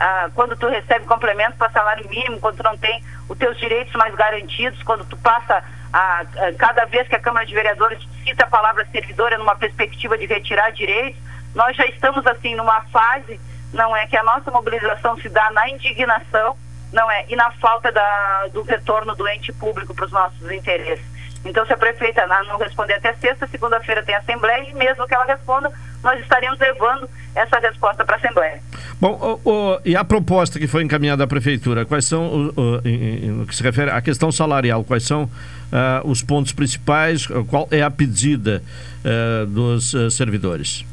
[0.00, 3.92] ah, quando tu recebe complemento para salário mínimo, quando tu não tem os teus direitos
[3.94, 8.44] mais garantidos, quando tu passa a, a, cada vez que a Câmara de Vereadores cita
[8.44, 11.20] a palavra servidora numa perspectiva de retirar direitos,
[11.54, 13.38] nós já estamos assim numa fase,
[13.74, 16.56] não é que a nossa mobilização se dá na indignação,
[16.94, 21.11] não é, e na falta da, do retorno do ente público para os nossos interesses.
[21.44, 25.24] Então, se a prefeita não responder até sexta, segunda-feira tem assembleia e mesmo que ela
[25.24, 25.70] responda,
[26.02, 28.60] nós estaremos levando essa resposta para a assembleia.
[29.00, 32.80] Bom, o, o, e a proposta que foi encaminhada à prefeitura, quais são, o,
[33.32, 35.30] no que se refere à questão salarial, quais são uh,
[36.04, 38.62] os pontos principais, qual é a pedida
[39.04, 40.84] uh, dos uh, servidores?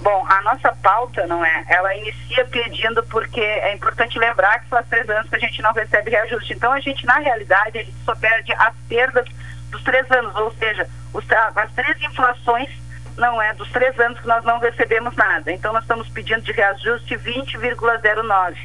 [0.00, 1.64] Bom, a nossa pauta, não é?
[1.68, 5.72] Ela inicia pedindo porque é importante lembrar que faz três anos que a gente não
[5.72, 6.54] recebe reajuste.
[6.54, 9.26] Então, a gente, na realidade, a gente só perde as perdas
[9.70, 11.24] dos três anos, ou seja, os,
[11.56, 12.70] as três inflações,
[13.16, 13.52] não é?
[13.54, 15.52] Dos três anos que nós não recebemos nada.
[15.52, 18.56] Então, nós estamos pedindo de reajuste 20,09,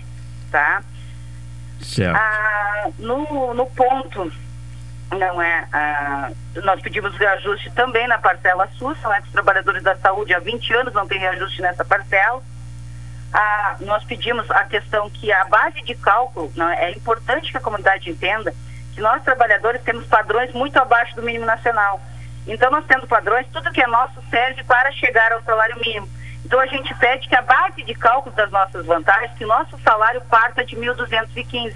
[0.51, 0.83] tá?
[1.81, 2.15] Certo.
[2.15, 4.31] Ah, no, no ponto
[5.11, 6.31] não é ah,
[6.63, 10.93] nós pedimos reajuste também na parcela SUS, são os trabalhadores da saúde há 20 anos
[10.93, 12.41] não tem reajuste nessa parcela.
[13.31, 17.57] Ah, nós pedimos a questão que a base de cálculo, não é, é importante que
[17.57, 18.53] a comunidade entenda
[18.93, 22.01] que nós trabalhadores temos padrões muito abaixo do mínimo nacional.
[22.45, 26.07] Então nós temos padrões, tudo que é nosso serve para chegar ao salário mínimo.
[26.45, 30.21] Então a gente pede que a base de cálculo das nossas vantagens, que nosso salário
[30.29, 31.73] parta de 1.215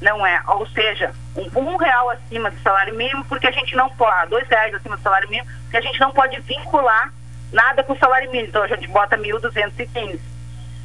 [0.00, 0.40] não é?
[0.46, 4.46] Ou seja, um, um real acima do salário mínimo, porque a gente não pode, dois
[4.48, 7.12] reais acima do salário mínimo, porque a gente não pode vincular
[7.52, 8.48] nada com o salário mínimo.
[8.48, 10.20] Então a gente bota 1.215.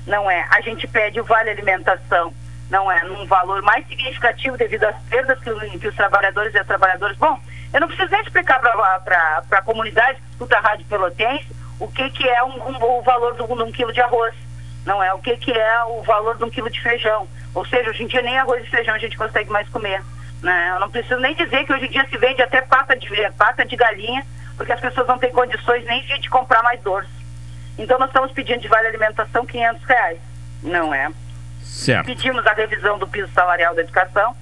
[0.08, 0.46] Não é?
[0.50, 2.34] A gente pede o vale alimentação,
[2.70, 3.04] não é?
[3.04, 7.18] Num valor mais significativo devido às perdas que, que os trabalhadores e as trabalhadoras.
[7.18, 7.40] Bom,
[7.74, 11.48] eu não preciso nem explicar para a comunidade que a Rádio Pelotense
[11.80, 14.34] o que, que é um, um, o valor de um, de um quilo de arroz,
[14.86, 15.14] não é?
[15.14, 17.28] O que, que é o valor de um quilo de feijão.
[17.54, 20.02] Ou seja, hoje em dia nem arroz e feijão a gente consegue mais comer.
[20.42, 20.72] Né?
[20.72, 23.66] Eu não preciso nem dizer que hoje em dia se vende até pata de, pata
[23.66, 24.26] de galinha,
[24.58, 27.12] porque as pessoas não têm condições nem de comprar mais dorso.
[27.78, 30.20] Então nós estamos pedindo de vale alimentação 500 reais,
[30.62, 31.12] não é?
[31.74, 32.06] Certo.
[32.06, 34.36] Pedimos a revisão do piso salarial da educação,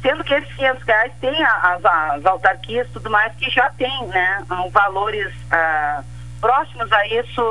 [0.00, 4.06] sendo que esses 500 reais tem as, as autarquias e tudo mais que já tem,
[4.06, 6.02] né, valores ah,
[6.40, 7.42] próximos a isso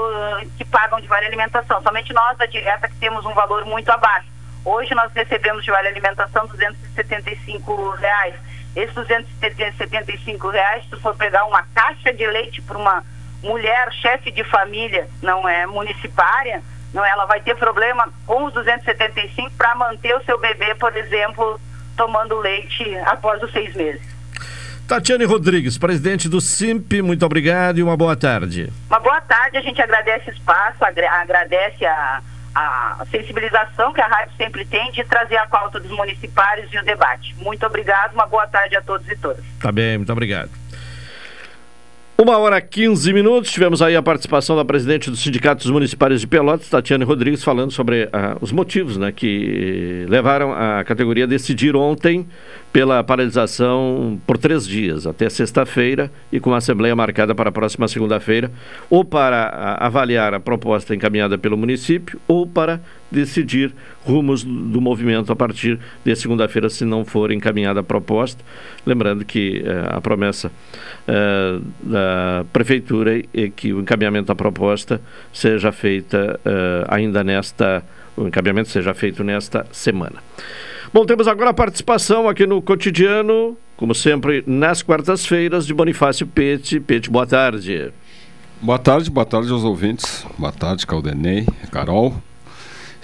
[0.57, 1.79] que pagam de vale alimentação.
[1.83, 4.27] Somente nós da direta que temos um valor muito abaixo.
[4.65, 8.33] Hoje nós recebemos de vale alimentação 275 reais.
[8.75, 13.03] Esses 275 reais, se for pegar uma caixa de leite para uma
[13.43, 16.63] mulher chefe de família, não é municipária,
[16.93, 20.95] não é, ela vai ter problema com os 275 para manter o seu bebê, por
[20.95, 21.59] exemplo,
[21.95, 24.01] tomando leite após os seis meses.
[24.87, 28.73] Tatiane Rodrigues, presidente do Simp, muito obrigado e uma boa tarde.
[28.89, 32.21] Uma boa tarde, a gente agradece o espaço, agradece a,
[32.55, 36.83] a sensibilização que a rádio sempre tem de trazer a pauta dos municipários e o
[36.83, 37.35] debate.
[37.37, 39.45] Muito obrigado, uma boa tarde a todos e todas.
[39.59, 40.49] Tá bem, muito obrigado.
[42.21, 46.67] Uma hora 15 minutos, tivemos aí a participação da presidente dos sindicatos municipais de Pelotas,
[46.67, 52.27] Tatiane Rodrigues, falando sobre uh, os motivos né, que levaram a categoria a decidir ontem
[52.73, 57.87] pela paralisação por três dias, até sexta-feira, e com a Assembleia marcada para a próxima
[57.87, 58.51] segunda-feira,
[58.89, 62.81] ou para uh, avaliar a proposta encaminhada pelo município, ou para
[63.11, 63.73] decidir
[64.05, 68.43] rumos do movimento a partir de segunda-feira, se não for encaminhada a proposta.
[68.85, 75.01] Lembrando que uh, a promessa uh, da Prefeitura é que o encaminhamento da proposta
[75.33, 77.83] seja feita uh, ainda nesta,
[78.15, 80.23] o encaminhamento seja feito nesta semana.
[80.91, 86.79] Bom, temos agora a participação aqui no cotidiano, como sempre, nas quartas-feiras, de Bonifácio Pete.
[86.79, 87.91] Pete, boa tarde.
[88.59, 90.25] Boa tarde, boa tarde aos ouvintes.
[90.37, 92.15] Boa tarde, Caldenei, Carol.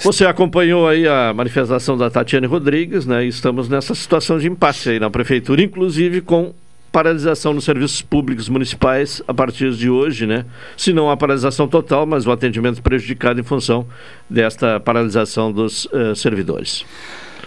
[0.03, 3.25] Você acompanhou aí a manifestação da Tatiane Rodrigues, né?
[3.25, 6.53] estamos nessa situação de impasse aí na prefeitura, inclusive com
[6.95, 10.45] paralisação nos serviços públicos municipais a partir de hoje, né?
[10.77, 13.85] Se não a paralisação total, mas o atendimento prejudicado em função
[14.29, 16.85] desta paralisação dos uh, servidores.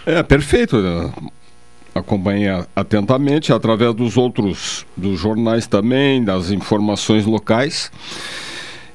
[0.05, 0.77] É, perfeito.
[1.95, 2.45] Acompanhe
[2.75, 7.91] atentamente através dos outros, dos jornais também, das informações locais.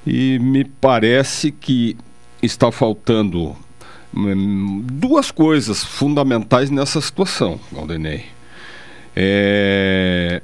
[0.06, 1.96] E me parece que
[2.44, 3.56] está faltando
[4.14, 8.26] hum, duas coisas fundamentais nessa situação, Aldenei.
[9.16, 10.42] É...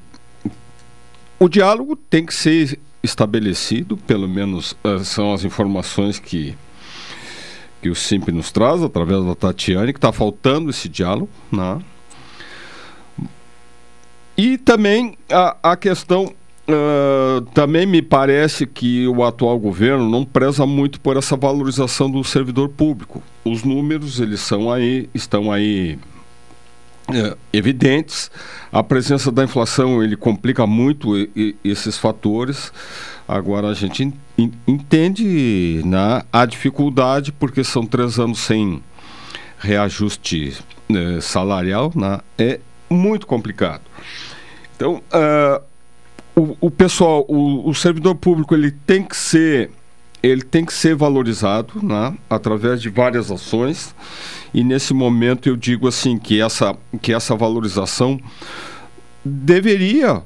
[1.39, 6.55] O diálogo tem que ser estabelecido, pelo menos uh, são as informações que,
[7.81, 11.31] que o Simp nos traz, através da Tatiane, que está faltando esse diálogo.
[11.51, 11.81] Né?
[14.37, 16.35] E também a, a questão
[16.71, 22.23] Uh, também me parece que o atual governo não preza muito por essa valorização do
[22.23, 23.21] servidor público.
[23.45, 25.99] Os números eles são aí, estão aí
[27.09, 28.31] uh, evidentes.
[28.71, 32.73] A presença da inflação ele complica muito e, e, esses fatores.
[33.27, 38.81] Agora a gente in, entende né, a dificuldade porque são três anos sem
[39.59, 40.57] reajuste
[40.89, 43.83] uh, salarial, né, é muito complicado.
[44.77, 45.70] Então uh,
[46.37, 49.71] o, o pessoal, o, o, servidor público, ele tem que ser,
[50.23, 53.95] ele tem que ser valorizado, né, através de várias ações.
[54.53, 58.19] E nesse momento eu digo assim que essa, que essa valorização
[59.25, 60.23] deveria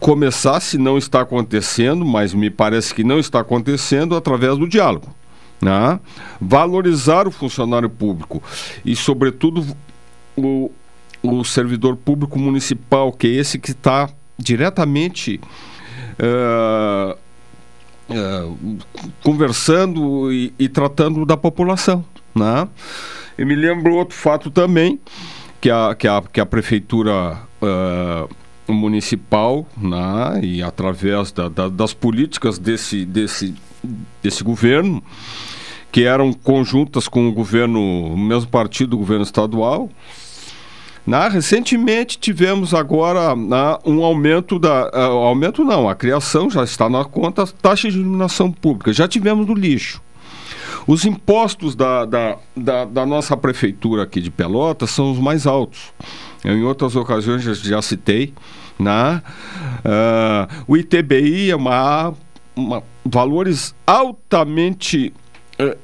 [0.00, 5.14] começar, se não está acontecendo, mas me parece que não está acontecendo, através do diálogo.
[5.60, 6.00] Né?
[6.40, 8.42] Valorizar o funcionário público
[8.84, 9.64] e, sobretudo,
[10.36, 10.70] o,
[11.22, 14.08] o servidor público municipal, que é esse que está
[14.38, 15.40] diretamente
[16.18, 17.16] uh,
[18.10, 18.78] uh,
[19.22, 22.04] conversando e, e, tratando da população.
[22.34, 22.68] Né?
[23.38, 25.00] E me lembro outro fato também,
[25.60, 28.28] que a, que a, que a prefeitura uh,
[28.72, 33.54] municipal, né, e através da, da, das políticas desse, desse,
[34.22, 35.02] desse governo,
[35.90, 39.90] que eram conjuntas com o governo, o mesmo partido, o governo estadual,
[41.06, 44.88] na, recentemente tivemos agora na, um aumento da.
[44.88, 48.92] Uh, aumento não, a criação já está na conta taxa de iluminação pública.
[48.92, 50.00] Já tivemos no lixo.
[50.86, 55.92] Os impostos da, da, da, da nossa prefeitura aqui de Pelotas são os mais altos.
[56.44, 58.32] Eu, em outras ocasiões, já, já citei.
[58.78, 59.22] Né?
[59.84, 62.14] Uh, o ITBI é uma,
[62.54, 65.12] uma valores altamente
[65.60, 65.78] uh,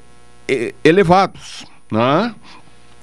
[0.83, 1.65] elevados.
[1.91, 2.35] Né?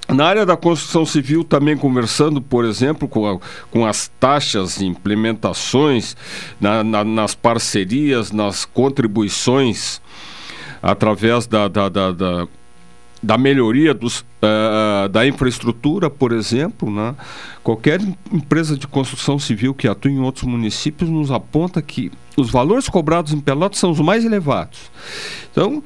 [0.09, 3.39] Na área da construção civil, também conversando, por exemplo, com, a,
[3.71, 6.17] com as taxas implementações,
[6.61, 10.01] na, na, nas parcerias, nas contribuições,
[10.81, 12.49] através da, da, da, da,
[13.21, 16.89] da melhoria dos, uh, da infraestrutura, por exemplo.
[16.89, 17.15] Né?
[17.65, 18.01] Qualquer
[18.33, 23.33] empresa de construção civil que atua em outros municípios nos aponta que os valores cobrados
[23.33, 24.79] em Pelotas são os mais elevados.
[25.51, 25.83] Então,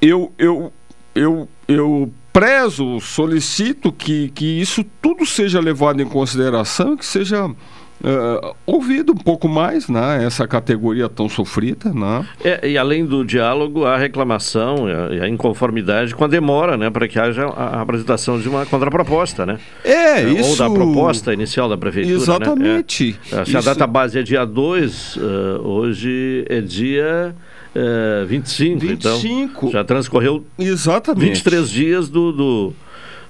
[0.00, 0.72] eu, eu,
[1.12, 7.50] eu, eu prezo, solicito que, que isso tudo seja levado em consideração e que seja
[7.98, 10.22] Uh, ouvido um pouco mais, né?
[10.22, 12.26] Essa categoria tão sofrida, né?
[12.44, 16.90] É, e além do diálogo, a reclamação e a, a, inconformidade com a demora, né?
[16.90, 19.58] Para que haja a, a, apresentação de uma contraproposta, né?
[19.82, 20.62] É, é isso...
[20.62, 23.18] Ou da proposta inicial da prefeitura, Exatamente.
[23.32, 23.40] Né?
[23.40, 23.44] É.
[23.46, 23.58] Se isso...
[23.58, 25.20] a data base é dia 2, uh,
[25.66, 27.34] hoje é dia...
[27.76, 31.26] Uh, 25, 25, então já transcorreu Exatamente.
[31.26, 32.74] 23 dias do, do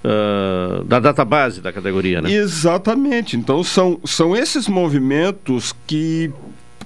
[0.05, 2.31] uh, da database da categoria, né?
[2.31, 3.37] Exatamente.
[3.37, 6.31] Então são, são esses movimentos que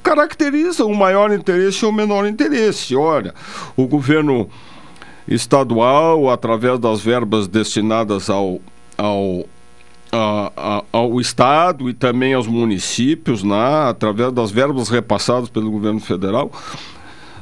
[0.03, 2.97] caracterizam o maior interesse ou o menor interesse.
[2.97, 3.35] Olha,
[3.77, 4.49] o governo
[5.29, 8.59] estadual, através das verbas destinadas ao,
[8.97, 9.45] ao
[10.13, 16.01] a, a, ao Estado e também aos municípios, né, através das verbas repassadas pelo governo
[16.01, 16.51] federal,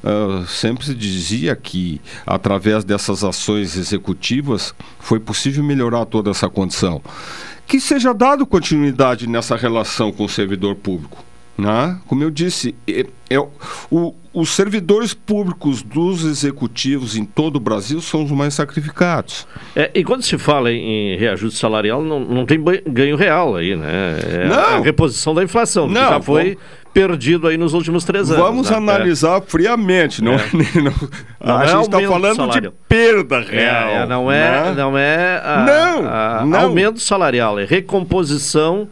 [0.08, 7.02] Uh, sempre se dizia que, através dessas ações executivas, foi possível melhorar toda essa condição.
[7.66, 11.22] Que seja dado continuidade nessa relação com o servidor público.
[11.58, 11.98] Né?
[12.06, 13.38] Como eu disse, é, é,
[13.90, 19.44] o, os servidores públicos dos executivos em todo o Brasil são os mais sacrificados.
[19.74, 24.20] É, e quando se fala em reajuste salarial, não, não tem ganho real aí, né?
[24.22, 24.56] É não.
[24.56, 26.56] a reposição da inflação, que não, já foi
[26.98, 28.42] perdido aí nos últimos três anos.
[28.42, 28.76] Vamos né?
[28.76, 29.40] analisar é.
[29.40, 30.38] friamente, não, é.
[30.82, 30.92] não,
[31.40, 33.88] a é gente está falando de perda é, real.
[33.88, 34.74] É, não é, né?
[34.74, 36.60] não é a, não, a, não.
[36.60, 38.88] aumento salarial, é recomposição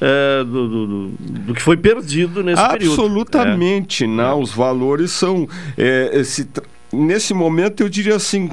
[0.00, 3.02] é, do, do, do, que foi perdido nesse Absolutamente, período.
[3.02, 4.32] Absolutamente, né?
[4.34, 5.48] Os valores são.
[5.76, 6.48] É, esse,
[6.92, 8.50] nesse momento, eu diria assim: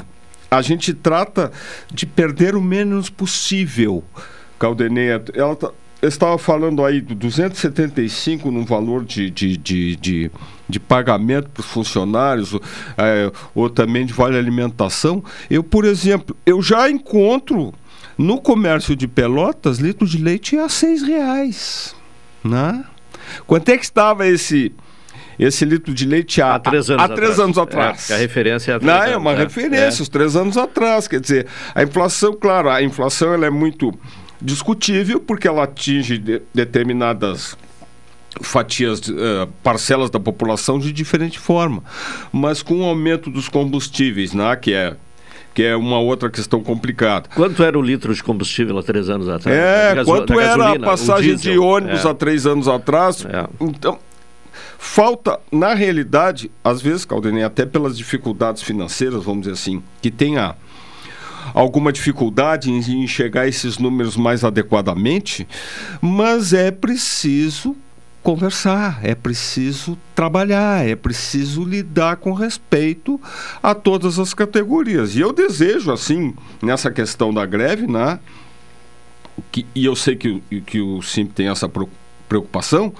[0.50, 1.52] a gente trata
[1.94, 4.04] de perder o menos possível.
[4.58, 5.70] Caldeneia, ela tá,
[6.02, 10.32] estava falando aí do 275 no valor de, de, de, de,
[10.68, 12.54] de pagamento para os funcionários,
[12.98, 15.24] é, ou também de vale alimentação.
[15.50, 17.74] Eu, por exemplo, eu já encontro
[18.18, 21.96] no comércio de Pelotas litro de leite a seis reais.
[22.44, 22.84] Né?
[23.48, 24.72] Quanto é que estava esse
[25.38, 27.40] esse litro de leite há, há três anos, há três atrás.
[27.40, 28.10] anos atrás.
[28.10, 29.36] É, a referência é a três Não, anos, é uma é.
[29.36, 30.04] referência, é.
[30.04, 31.08] os três anos atrás.
[31.10, 33.94] Quer dizer, a inflação, claro, a inflação ela é muito
[34.46, 37.58] discutível porque ela atinge de, determinadas
[38.42, 41.84] fatias, uh, parcelas da população de diferente forma.
[42.32, 44.96] Mas com o aumento dos combustíveis, né, que é
[45.54, 47.30] que é uma outra questão complicada.
[47.34, 49.58] Quanto era o litro de combustível há três anos atrás?
[49.58, 52.10] É, quanto era gasolina, a passagem de ônibus é.
[52.10, 53.26] há três anos atrás?
[53.26, 53.48] É.
[53.62, 53.98] Então,
[54.78, 60.38] falta, na realidade, às vezes, Caldenei, até pelas dificuldades financeiras, vamos dizer assim, que tem
[60.38, 60.56] a
[61.56, 65.48] alguma dificuldade em enxergar esses números mais adequadamente,
[66.02, 67.74] mas é preciso
[68.22, 73.22] conversar, é preciso trabalhar, é preciso lidar com respeito
[73.64, 75.16] a todas as categorias.
[75.16, 78.20] E eu desejo, assim, nessa questão da greve, né?
[79.50, 81.72] Que, e eu sei que, que o SIMP tem essa
[82.28, 82.94] preocupação,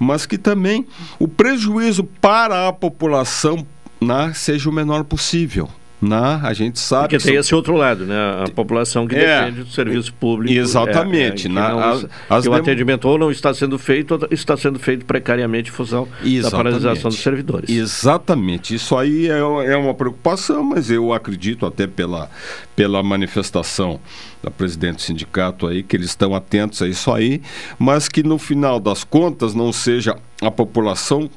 [0.00, 0.84] mas que também
[1.18, 3.64] o prejuízo para a população
[4.00, 5.68] né, seja o menor possível.
[6.00, 6.40] Né?
[6.42, 7.08] A gente sabe.
[7.08, 8.16] Porque tem esse outro lado, né?
[8.44, 10.58] A população que é, depende do serviço público.
[10.58, 11.46] Exatamente.
[11.46, 11.68] É, é, né?
[11.68, 11.80] não,
[12.28, 16.08] as, o atendimento ou não está sendo feito, ou está sendo feito precariamente em função
[16.24, 16.42] exatamente.
[16.42, 17.68] da paralisação dos servidores.
[17.68, 18.74] Exatamente.
[18.74, 22.30] Isso aí é, é uma preocupação, mas eu acredito até pela,
[22.74, 24.00] pela manifestação
[24.42, 27.42] da presidente do sindicato aí, que eles estão atentos a isso aí,
[27.78, 31.28] mas que no final das contas não seja a população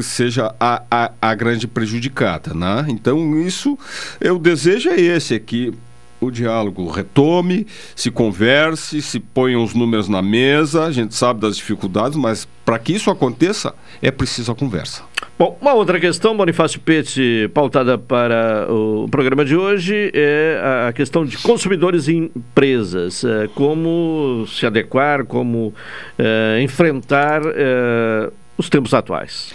[0.00, 2.86] seja a, a, a, grande prejudicada, né?
[2.88, 3.78] Então isso,
[4.20, 5.72] eu desejo é esse, é que
[6.20, 11.56] o diálogo retome, se converse, se ponham os números na mesa, a gente sabe das
[11.56, 15.02] dificuldades, mas para que isso aconteça, é preciso a conversa.
[15.38, 21.24] Bom, uma outra questão, Bonifácio Pete, pautada para o programa de hoje, é a questão
[21.24, 23.24] de consumidores e empresas.
[23.24, 25.74] É, como se adequar, como
[26.18, 29.52] é, enfrentar é, os tempos atuais.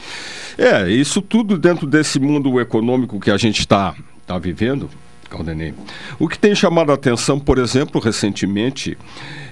[0.58, 4.88] É, isso tudo dentro desse mundo econômico que a gente está está vivendo,
[5.28, 5.74] Caldenei,
[6.20, 8.96] o que tem chamado a atenção, por exemplo, recentemente,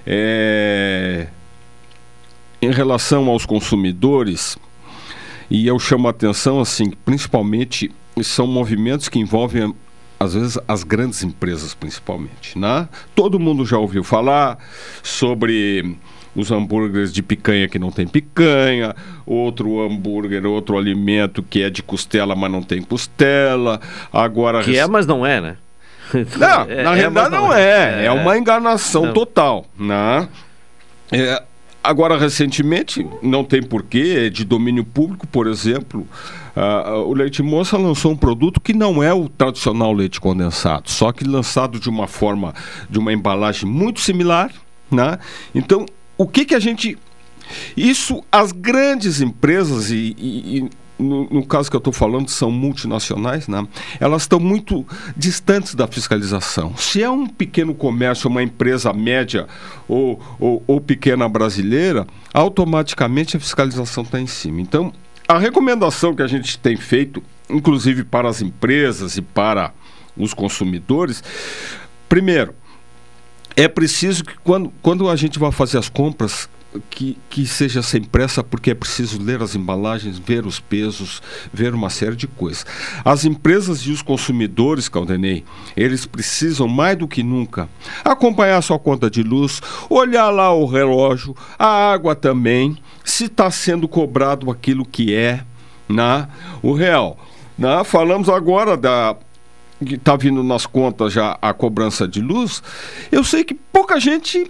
[0.05, 1.27] é
[2.61, 4.57] em relação aos consumidores,
[5.49, 7.91] e eu chamo a atenção, assim, principalmente
[8.23, 9.73] são movimentos que envolvem
[10.19, 12.89] às vezes as grandes empresas principalmente, né?
[13.13, 14.57] Todo mundo já ouviu falar
[15.03, 15.95] sobre
[16.37, 21.83] os hambúrgueres de picanha que não tem picanha, outro hambúrguer, outro alimento que é de
[21.83, 23.81] costela, mas não tem costela.
[24.13, 25.57] Agora que é, mas não é, né?
[26.39, 28.03] Não, é, na é, realidade não, é.
[28.03, 28.05] é.
[28.05, 28.11] é.
[28.13, 29.13] uma enganação não.
[29.13, 30.29] total, né?
[31.11, 31.43] É,
[31.87, 36.05] Agora, recentemente, não tem porquê, é de domínio público, por exemplo,
[36.53, 41.13] uh, o Leite Moça lançou um produto que não é o tradicional leite condensado, só
[41.13, 42.53] que lançado de uma forma,
[42.89, 44.51] de uma embalagem muito similar,
[44.91, 45.17] né?
[45.55, 45.85] Então,
[46.17, 46.97] o que que a gente...
[47.75, 52.51] Isso, as grandes empresas e, e, e no, no, caso que eu estou falando, são
[52.51, 53.65] multinacionais, né?
[53.99, 56.75] elas estão muito distantes da fiscalização.
[56.75, 59.47] Se é um pequeno comércio, uma empresa média
[59.87, 64.59] ou, ou, ou pequena brasileira, automaticamente a fiscalização está em cima.
[64.59, 64.91] Então,
[65.27, 69.73] a recomendação que a gente tem feito, inclusive para as empresas e para
[70.15, 71.23] os consumidores,
[72.09, 72.55] primeiro,
[73.57, 76.47] é preciso que quando, quando a gente vai fazer as compras,
[76.91, 81.73] que, que seja sem pressa, porque é preciso ler as embalagens, ver os pesos, ver
[81.73, 82.65] uma série de coisas.
[83.03, 85.43] As empresas e os consumidores, Caldenei,
[85.75, 87.67] eles precisam mais do que nunca
[88.05, 93.87] acompanhar sua conta de luz, olhar lá o relógio, a água também, se está sendo
[93.87, 95.43] cobrado aquilo que é
[95.89, 96.27] na né,
[96.61, 97.17] o real.
[97.57, 97.83] Na, né?
[97.83, 99.15] falamos agora da
[99.85, 102.61] que está vindo nas contas já a cobrança de luz.
[103.11, 104.49] Eu sei que pouca gente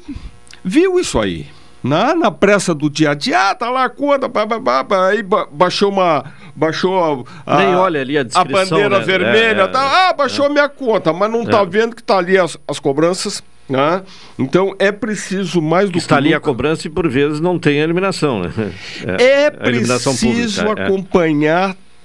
[0.63, 1.47] viu isso aí
[1.83, 5.07] na, na pressa do dia a dia, ah, tá lá a conta, pá, pá, pá,
[5.07, 6.25] aí baixou uma.
[6.55, 9.05] Baixou a, Nem olha ali a, a bandeira né?
[9.05, 10.47] vermelha, é, tá, ah, baixou é.
[10.47, 11.65] a minha conta, mas não tá é.
[11.65, 13.43] vendo que tá ali as, as cobranças.
[13.69, 14.01] Né?
[14.39, 16.19] Então é preciso mais do Está que.
[16.19, 16.37] ali nunca...
[16.37, 18.39] a cobrança e por vezes não tem eliminação.
[18.39, 18.51] Né?
[19.19, 20.87] É, é preciso pública, é.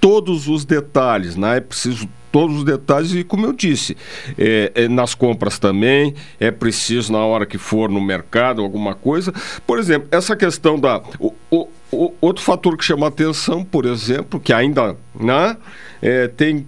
[0.03, 1.59] Todos os detalhes, né?
[1.59, 3.96] É preciso todos os detalhes e como eu disse
[4.38, 9.34] é, é, nas compras também é preciso na hora que for no mercado alguma coisa
[9.66, 14.40] por exemplo essa questão da o, o, o outro fator que chama atenção por exemplo
[14.40, 15.59] que ainda né,
[16.00, 16.66] é, tem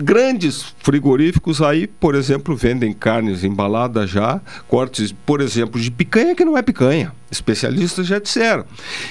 [0.00, 6.44] grandes frigoríficos aí, por exemplo, vendem carnes embaladas já, cortes, por exemplo, de picanha que
[6.44, 7.12] não é picanha.
[7.30, 8.64] Especialistas já disseram.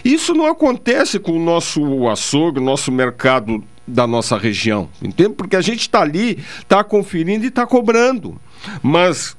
[0.04, 5.34] Isso não acontece com o nosso açougue, nosso mercado da nossa região, entende?
[5.34, 8.40] Porque a gente está ali, está conferindo e está cobrando.
[8.82, 9.36] Mas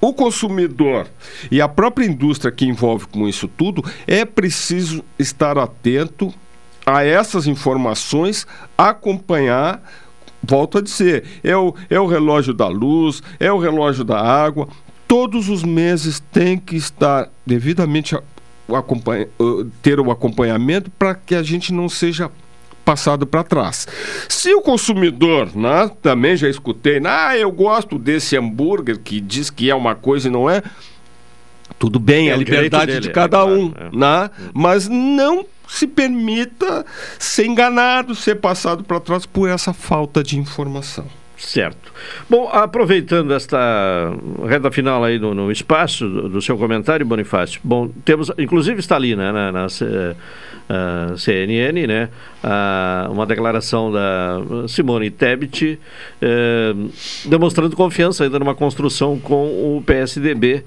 [0.00, 1.06] o consumidor
[1.50, 6.34] e a própria indústria que envolve com isso tudo, é preciso estar atento
[6.84, 8.46] a essas informações,
[8.76, 9.82] acompanhar.
[10.46, 14.68] Volto a dizer, é o, é o relógio da luz, é o relógio da água.
[15.06, 18.22] Todos os meses tem que estar devidamente o
[19.82, 22.30] ter o acompanhamento para que a gente não seja
[22.84, 23.86] passado para trás.
[24.28, 29.70] Se o consumidor, né, também já escutei, ah, eu gosto desse hambúrguer que diz que
[29.70, 30.62] é uma coisa e não é,
[31.78, 33.96] tudo bem, é, é a liberdade de cada é, um, é.
[33.96, 34.30] Né?
[34.52, 36.84] mas não se permita
[37.18, 41.06] ser enganado, ser passado para trás por essa falta de informação.
[41.36, 41.92] Certo.
[42.28, 44.12] Bom, aproveitando esta
[44.46, 47.60] reta final aí no, no espaço do, do, seu comentário, Bonifácio.
[47.62, 52.08] Bom, temos, inclusive está ali né, na, na uh, CNN, né,
[52.42, 54.38] uh, uma declaração da
[54.68, 55.78] Simone Tebet
[56.22, 56.90] uh,
[57.28, 60.64] demonstrando confiança ainda numa construção com o PSDB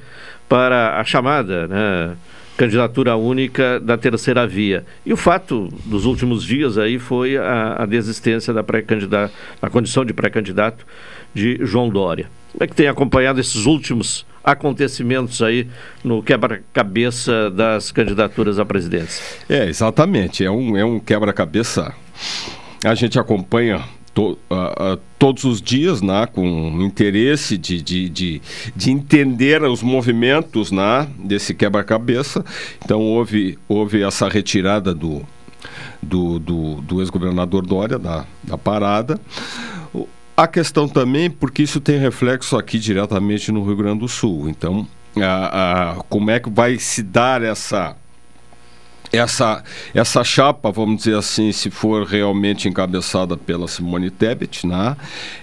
[0.49, 2.15] para a chamada, né,
[2.57, 4.83] candidatura única da terceira via.
[5.05, 9.31] E o fato dos últimos dias aí foi a, a desistência da pré-candidata,
[9.61, 10.85] a condição de pré-candidato
[11.33, 12.29] de João Dória.
[12.51, 15.67] Como é que tem acompanhado esses últimos acontecimentos aí
[16.03, 19.23] no quebra-cabeça das candidaturas à presidência?
[19.47, 20.43] É, exatamente.
[20.43, 21.93] É um, é um quebra-cabeça.
[22.83, 23.83] A gente acompanha
[24.18, 28.41] to, uh, uh, todos os dias, né, com interesse de, de, de,
[28.76, 32.43] de, entender os movimentos né, desse quebra-cabeça.
[32.84, 35.22] Então houve, houve essa retirada do,
[36.01, 39.22] do, do, do ex-governador Dória da, da parada.
[40.36, 44.49] A questão também, porque isso tem reflexo aqui diretamente no Rio Grande do Sul.
[44.49, 44.88] Então,
[45.22, 47.95] a, como é que vai se dar essa
[49.11, 54.95] essa, essa chapa, vamos dizer assim, se for realmente encabeçada pela Simone Tebet, né,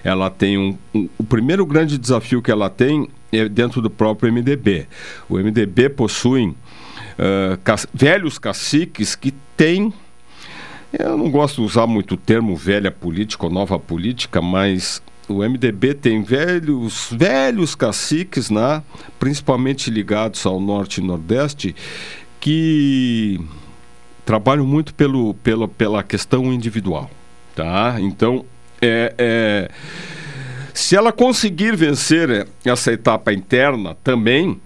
[0.03, 4.31] ela tem um, um, o primeiro grande desafio que ela tem é dentro do próprio
[4.31, 4.87] MDB.
[5.27, 9.93] O MDB possui uh, ca velhos caciques que têm
[10.97, 15.43] eu não gosto de usar muito o termo velha política ou nova política, mas o
[15.43, 18.81] MDB tem velhos, velhos caciques, né?
[19.19, 21.75] principalmente ligados ao norte e nordeste,
[22.45, 23.39] que
[24.23, 27.09] trabalham muito pelo, pelo, pela questão individual.
[27.55, 27.95] Tá?
[27.99, 28.45] Então,
[28.79, 29.71] é, é,
[30.71, 34.61] se ela conseguir vencer essa etapa interna também,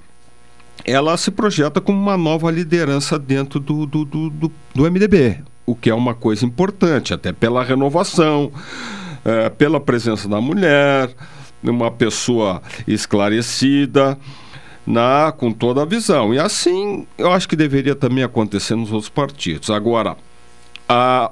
[0.83, 5.73] ela se projeta como uma nova liderança dentro do, do, do, do, do MDB, o
[5.73, 8.51] que é uma coisa importante, até pela renovação
[9.23, 11.15] é, pela presença da mulher,
[11.63, 14.17] uma pessoa esclarecida,
[14.89, 16.33] na, com toda a visão.
[16.33, 19.69] E assim eu acho que deveria também acontecer nos outros partidos.
[19.69, 20.17] Agora,
[20.87, 21.31] a,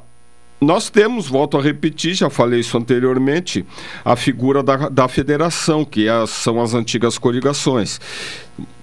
[0.62, 3.66] nós temos, volto a repetir, já falei isso anteriormente,
[4.06, 8.00] a figura da, da federação, que é, são as antigas coligações.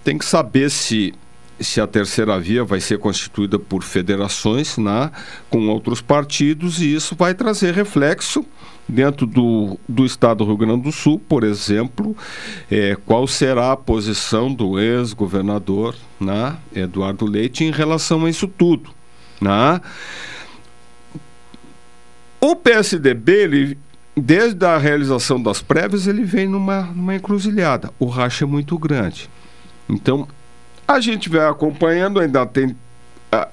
[0.03, 1.14] Tem que saber se
[1.61, 5.09] se a terceira via vai ser constituída por federações né,
[5.49, 8.45] com outros partidos e isso vai trazer reflexo
[8.89, 12.16] dentro do, do estado do Rio Grande do Sul, por exemplo,
[12.70, 18.91] é, qual será a posição do ex-governador né, Eduardo Leite em relação a isso tudo.
[19.41, 19.80] Né?
[22.41, 23.78] O PSDB, ele,
[24.14, 27.91] desde a realização das prévias, ele vem numa, numa encruzilhada.
[27.99, 29.30] O racha é muito grande.
[29.89, 30.28] Então,
[30.87, 32.76] a gente vai acompanhando, ainda tem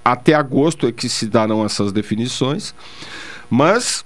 [0.03, 2.75] até agosto é que se darão essas definições,
[3.49, 4.05] mas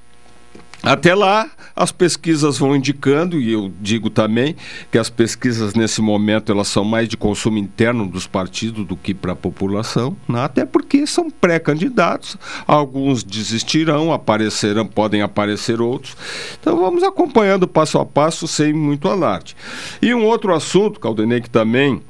[0.85, 4.55] até lá, as pesquisas vão indicando, e eu digo também
[4.91, 9.13] que as pesquisas nesse momento elas são mais de consumo interno dos partidos do que
[9.13, 10.43] para a população, né?
[10.43, 16.15] até porque são pré-candidatos, alguns desistirão, aparecerão, podem aparecer outros.
[16.59, 19.55] Então vamos acompanhando passo a passo sem muito alarde.
[20.01, 22.01] E um outro assunto, Caldenei, que também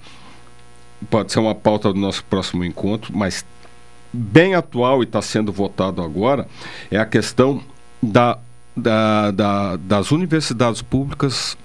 [1.09, 3.45] pode ser uma pauta do nosso próximo encontro, mas
[4.11, 6.47] bem atual e está sendo votado agora,
[6.89, 7.61] é a questão
[8.01, 8.37] da
[8.75, 11.57] da, da, das universidades públicas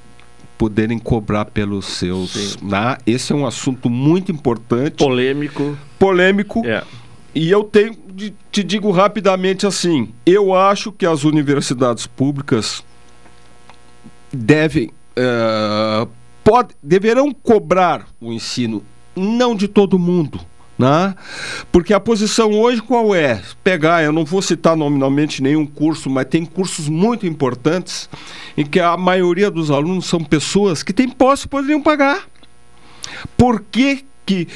[0.57, 2.59] poderem cobrar pelos seus.
[2.61, 2.99] Né?
[3.07, 4.97] Esse é um assunto muito importante.
[4.97, 5.77] Polêmico.
[5.99, 6.67] Polêmico.
[6.67, 6.85] É.
[7.35, 7.97] E eu tenho,
[8.51, 12.85] te digo rapidamente assim: eu acho que as universidades públicas
[14.33, 14.91] devem.
[15.17, 16.09] Uh,
[16.45, 18.83] pode, deverão cobrar o ensino,
[19.15, 20.41] não de todo mundo
[20.81, 21.14] né?
[21.70, 23.43] Porque a posição hoje qual é?
[23.62, 28.09] Pegar, eu não vou citar nominalmente nenhum curso, mas tem cursos muito importantes
[28.57, 32.26] em que a maioria dos alunos são pessoas que têm posse e poderiam pagar.
[33.37, 34.49] Por que, que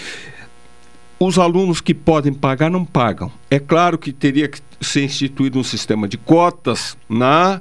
[1.21, 3.31] os alunos que podem pagar não pagam?
[3.51, 7.61] É claro que teria que ser instituído um sistema de cotas na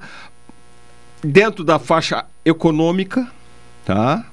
[1.22, 3.28] dentro da faixa econômica,
[3.86, 4.26] tá?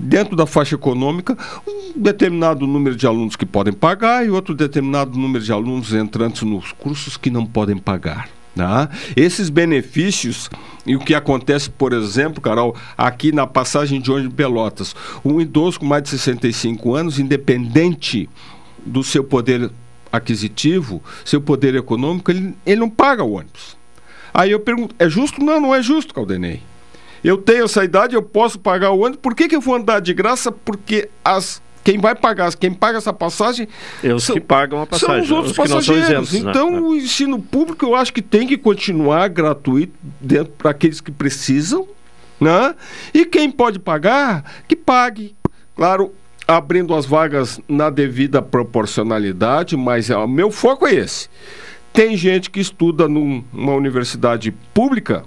[0.00, 1.36] Dentro da faixa econômica,
[1.68, 6.42] um determinado número de alunos que podem pagar e outro determinado número de alunos entrantes
[6.42, 8.28] nos cursos que não podem pagar.
[8.56, 8.88] Tá?
[9.14, 10.50] Esses benefícios
[10.84, 15.40] e o que acontece, por exemplo, Carol, aqui na passagem de ônibus de Pelotas, um
[15.40, 18.28] idoso com mais de 65 anos, independente
[18.84, 19.70] do seu poder
[20.10, 23.78] aquisitivo, seu poder econômico, ele, ele não paga o ônibus.
[24.34, 25.42] Aí eu pergunto, é justo?
[25.42, 26.60] Não, não é justo, Caldenei
[27.22, 30.00] eu tenho essa idade, eu posso pagar o ônibus, por que, que eu vou andar
[30.00, 30.50] de graça?
[30.50, 33.66] Porque as quem vai pagar, quem paga essa passagem.
[34.04, 35.16] É os são, que pagam a passagem.
[35.16, 36.28] São os outros os passageiros.
[36.28, 36.50] Isentos, né?
[36.50, 36.80] então, né?
[36.80, 41.88] o ensino público eu acho que tem que continuar gratuito dentro para aqueles que precisam,
[42.38, 42.74] né?
[43.14, 45.34] E quem pode pagar, que pague.
[45.74, 46.12] Claro,
[46.46, 51.28] abrindo as vagas na devida proporcionalidade, mas é, o meu foco é esse.
[51.92, 55.24] Tem gente que estuda numa universidade pública,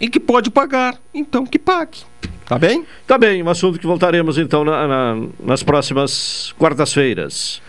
[0.00, 1.98] e que pode pagar, então que pague.
[2.46, 2.84] Tá bem?
[3.06, 7.62] Tá bem, um assunto que voltaremos então na, na, nas próximas quartas-feiras.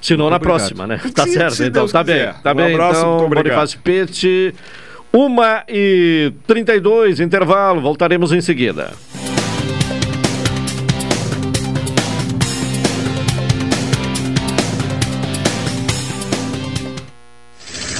[0.00, 0.58] Se não, na obrigado.
[0.58, 1.00] próxima, né?
[1.14, 2.32] Tá se, certo, se então Deus tá quiser.
[2.32, 2.42] bem.
[2.42, 4.54] Tá um bem, abraço, então, Bonifácio Pete.
[5.14, 5.36] 1
[5.68, 8.92] e 32 intervalo, voltaremos em seguida.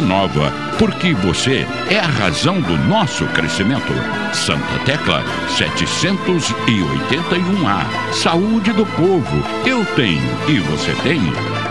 [0.00, 3.92] nova, porque você é a razão do nosso crescimento.
[4.32, 8.12] Santa Tecla 781A.
[8.12, 11.20] Saúde do povo, eu tenho e você tem.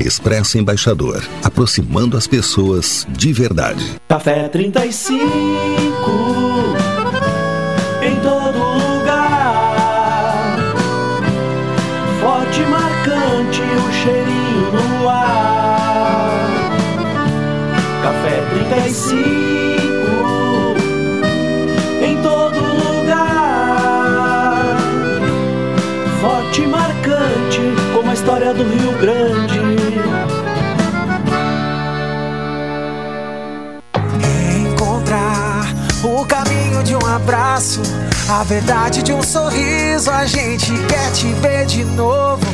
[0.00, 3.84] Expresso Embaixador, aproximando as pessoas de verdade.
[4.08, 5.18] Café 35
[8.02, 10.56] em todo lugar.
[12.20, 16.38] Forte marcante o cheirinho no ar.
[18.02, 19.18] Café 35
[22.02, 23.18] em todo lugar.
[26.20, 27.60] Forte e marcante
[27.92, 29.57] como a história do Rio Grande.
[37.18, 37.82] Abraço,
[38.28, 40.10] a verdade de um sorriso.
[40.10, 42.46] A gente quer te ver de novo.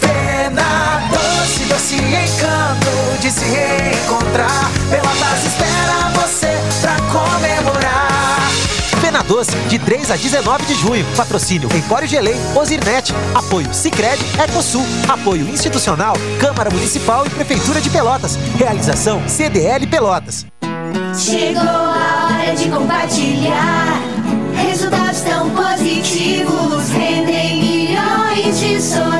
[0.00, 4.70] Pena doce, doce encanto de se reencontrar.
[4.90, 6.48] Pelotas espera você
[6.80, 8.40] pra comemorar.
[9.00, 11.04] Pena Doce, de 3 a 19 de junho.
[11.16, 13.14] Patrocínio Empório Gelei, Osirinete.
[13.34, 14.84] Apoio Sicredi, Ecosul.
[15.08, 18.36] Apoio institucional, Câmara Municipal e Prefeitura de Pelotas.
[18.56, 20.46] Realização CDL Pelotas.
[21.16, 21.89] Chegou
[22.40, 24.00] hora de compartilhar.
[24.66, 29.19] Resultados tão positivos rendem milhões de sorrisos.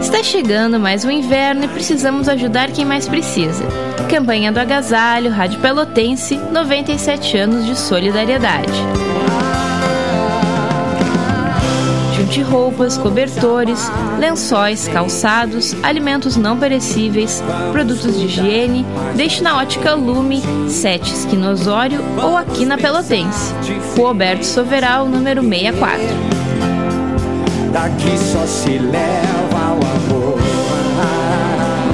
[0.00, 3.64] Está chegando mais um inverno e precisamos ajudar quem mais precisa.
[4.08, 8.72] Campanha do Agasalho, Rádio Pelotense, 97 anos de solidariedade.
[12.16, 20.42] Junte roupas, cobertores, lençóis, calçados, alimentos não perecíveis, produtos de higiene, deixe na ótica Lume,
[20.68, 23.54] 7 esquina Osório ou aqui na Pelotense.
[23.96, 26.39] Rua Alberto Soveral, número 64.
[27.72, 30.38] Daqui só se leva o amor.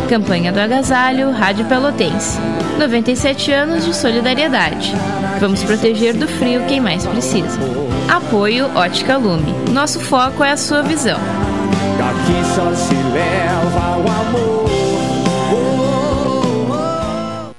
[0.09, 2.39] Campanha do Agasalho, Rádio Pelotense.
[2.79, 4.95] 97 anos de solidariedade.
[5.41, 7.59] Vamos proteger do frio quem mais precisa.
[8.09, 9.53] Apoio Ótica Lume.
[9.70, 11.18] Nosso foco é a sua visão.
[11.99, 14.66] Daqui só se leva o amor.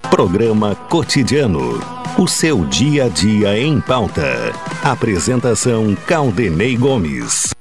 [0.09, 1.79] Programa Cotidiano.
[2.17, 4.51] O seu dia a dia em pauta.
[4.83, 7.56] Apresentação Caldenei Gomes.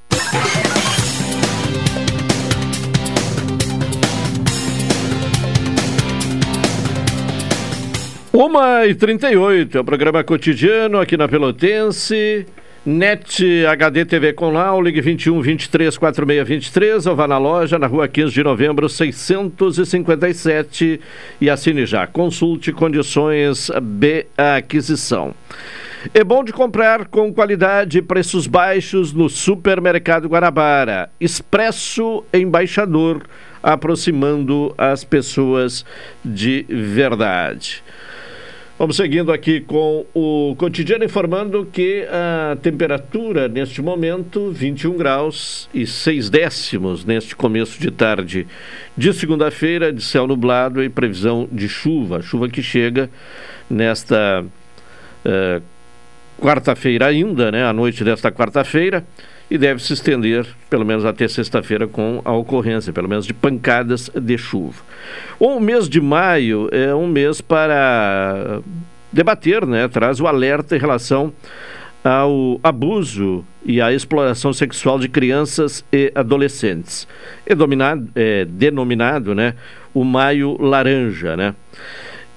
[8.36, 12.44] Uma e 38 é o programa cotidiano aqui na Pelotense.
[12.84, 17.86] NET HD TV com Lau, ligue 21 23 46 23 ou vá na loja na
[17.86, 21.00] rua 15 de novembro 657
[21.40, 22.06] e assine já.
[22.06, 25.34] Consulte condições de aquisição.
[26.12, 31.08] É bom de comprar com qualidade e preços baixos no Supermercado Guanabara.
[31.18, 33.22] Expresso Embaixador,
[33.62, 35.86] aproximando as pessoas
[36.22, 37.82] de verdade.
[38.78, 45.86] Vamos seguindo aqui com o cotidiano informando que a temperatura neste momento 21 graus e
[45.86, 48.46] 6 décimos neste começo de tarde
[48.94, 53.08] de segunda-feira, de céu nublado e previsão de chuva, chuva que chega
[53.70, 55.62] nesta uh,
[56.38, 59.06] quarta-feira ainda, né, à noite desta quarta-feira
[59.50, 64.10] e deve se estender pelo menos até sexta-feira com a ocorrência, pelo menos de pancadas
[64.14, 64.82] de chuva.
[65.38, 68.60] O mês de maio é um mês para
[69.12, 69.88] debater, né?
[69.88, 71.32] Traz o alerta em relação
[72.04, 77.06] ao abuso e à exploração sexual de crianças e adolescentes.
[77.44, 79.54] É, dominado, é denominado, né,
[79.92, 81.54] o Maio Laranja, né?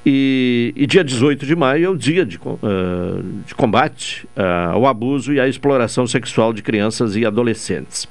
[0.06, 4.88] E, e, dia 18 de maio é o dia de, uh, de combate uh, ao
[4.88, 8.08] abuso e à exploração sexual de crianças e adolescentes.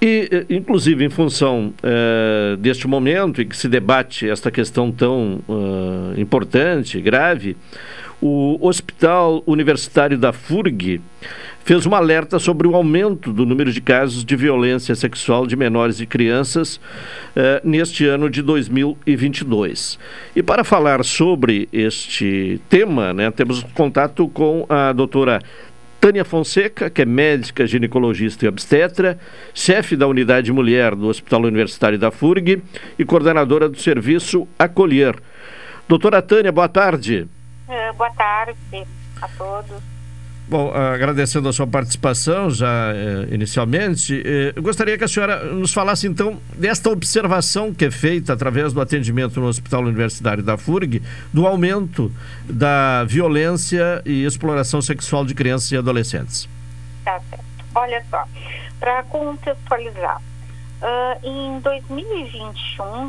[0.00, 5.40] E, eh, inclusive, em função uh, deste momento em que se debate esta questão tão
[6.16, 7.56] importante, grave,
[8.20, 11.00] o Hospital Universitário da FURG
[11.64, 16.00] fez um alerta sobre o aumento do número de casos de violência sexual de menores
[16.00, 16.80] e crianças
[17.36, 19.98] eh, neste ano de 2022.
[20.34, 25.40] E para falar sobre este tema, né, temos contato com a doutora
[26.00, 29.16] Tânia Fonseca, que é médica, ginecologista e obstetra,
[29.54, 32.60] chefe da unidade mulher do Hospital Universitário da FURG
[32.98, 35.14] e coordenadora do serviço Acolher.
[35.88, 37.28] Doutora Tânia, boa tarde.
[37.68, 38.56] É, boa tarde
[39.20, 39.91] a todos.
[40.52, 46.06] Bom, agradecendo a sua participação já eh, inicialmente, eh, gostaria que a senhora nos falasse
[46.06, 51.46] então desta observação que é feita através do atendimento no Hospital Universitário da FURG do
[51.46, 52.12] aumento
[52.44, 56.46] da violência e exploração sexual de crianças e adolescentes.
[57.02, 57.44] Tá certo.
[57.74, 58.22] Olha só,
[58.78, 60.20] para contextualizar,
[60.82, 63.06] uh, em 2021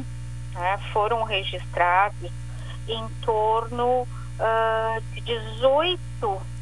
[0.53, 2.31] né, foram registrados
[2.87, 4.03] em torno
[4.39, 6.52] uh, de 18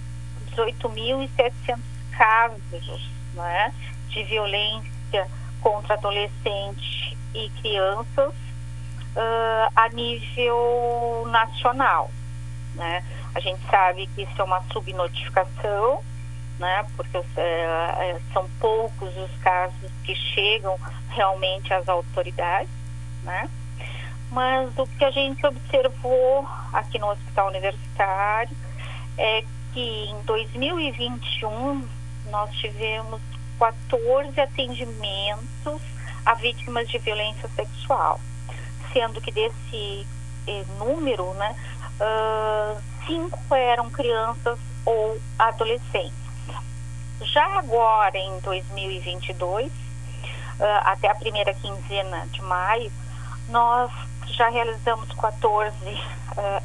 [0.56, 1.80] 18.700
[2.12, 3.74] casos né,
[4.10, 5.28] de violência
[5.62, 8.34] contra adolescentes e crianças
[9.16, 12.12] uh, a nível nacional.
[12.76, 13.04] Né?
[13.34, 16.02] A gente sabe que isso é uma subnotificação,
[16.60, 20.78] né, porque uh, são poucos os casos que chegam
[21.10, 22.70] realmente às autoridades.
[23.24, 23.50] Né?
[24.32, 28.56] Mas o que a gente observou aqui no Hospital Universitário
[29.18, 29.44] é
[29.74, 31.88] que em 2021
[32.30, 33.22] nós tivemos
[33.60, 35.82] 14 atendimentos
[36.26, 38.20] a vítimas de violência sexual,
[38.94, 40.06] sendo que desse
[40.48, 41.56] eh, número, né,
[42.00, 46.14] uh, cinco eram crianças ou adolescentes.
[47.22, 49.72] Já agora, em 2022, uh,
[50.86, 52.92] até a primeira quinzena de maio,
[53.50, 53.92] nós
[54.28, 56.00] já realizamos 14 uh,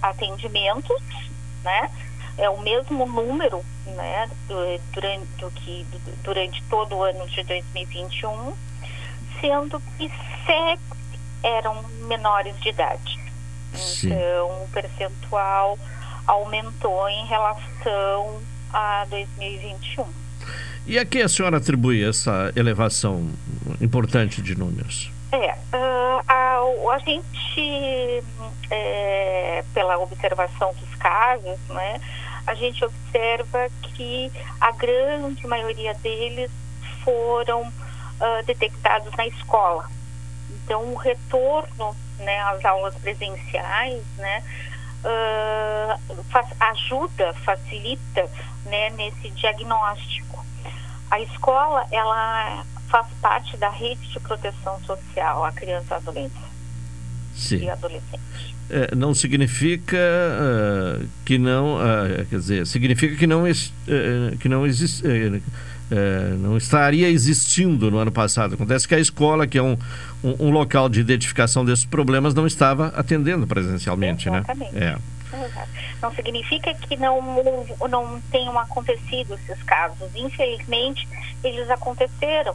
[0.01, 1.03] atendimentos,
[1.63, 1.91] né?
[2.39, 4.29] É o mesmo número né,
[4.93, 5.87] durante, do que,
[6.23, 8.55] durante todo o ano de 2021,
[9.41, 10.11] sendo que
[10.45, 10.83] sete
[11.43, 13.19] eram menores de idade.
[13.75, 14.13] Sim.
[14.13, 15.79] Então, o percentual
[16.27, 18.41] aumentou em relação
[18.73, 20.05] a 2021.
[20.87, 23.29] E a que a senhora atribui essa elevação
[23.81, 25.11] importante de números?
[25.33, 28.25] É, uh, a, a gente,
[28.71, 32.01] é, pela observação dos casos, né,
[32.47, 36.51] a gente observa que a grande maioria deles
[37.03, 39.89] foram uh, detectados na escola.
[40.51, 44.43] Então, o retorno né, às aulas presenciais né,
[45.05, 48.29] uh, faz, ajuda, facilita
[48.65, 50.45] né, nesse diagnóstico.
[51.11, 56.47] A escola, ela faz parte da rede de proteção social à criança e adolescente.
[57.35, 57.57] Sim.
[57.57, 58.56] e adolescente.
[58.69, 63.55] É, não significa ah, que não, ah, quer dizer, significa que não, eh,
[64.41, 65.05] que não existe,
[66.41, 68.55] não estaria existindo no ano passado.
[68.55, 69.79] Acontece que a escola, que é um,
[70.23, 74.75] um, um local de identificação desses problemas, não estava atendendo presencialmente, Exatamente.
[74.75, 74.99] né?
[75.33, 75.69] Exato.
[76.03, 77.21] Não significa que não,
[77.89, 80.09] não tenham acontecido esses casos.
[80.15, 81.07] Infelizmente,
[81.43, 82.55] eles aconteceram.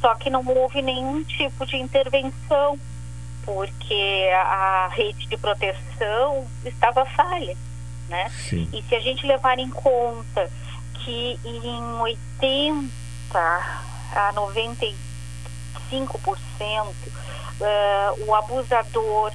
[0.00, 2.78] Só que não houve nenhum tipo de intervenção,
[3.48, 7.56] porque a rede de proteção estava falha.
[8.10, 8.28] Né?
[8.28, 8.68] Sim.
[8.74, 10.50] E se a gente levar em conta
[10.92, 12.90] que em 80
[13.40, 14.94] a 95%
[17.60, 19.32] eh, o abusador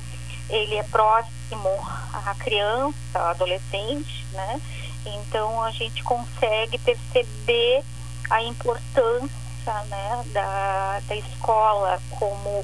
[0.47, 1.69] ele é próximo
[2.13, 4.61] à criança, ao adolescente, né?
[5.05, 7.83] Então a gente consegue perceber
[8.29, 12.63] a importância né, da, da escola como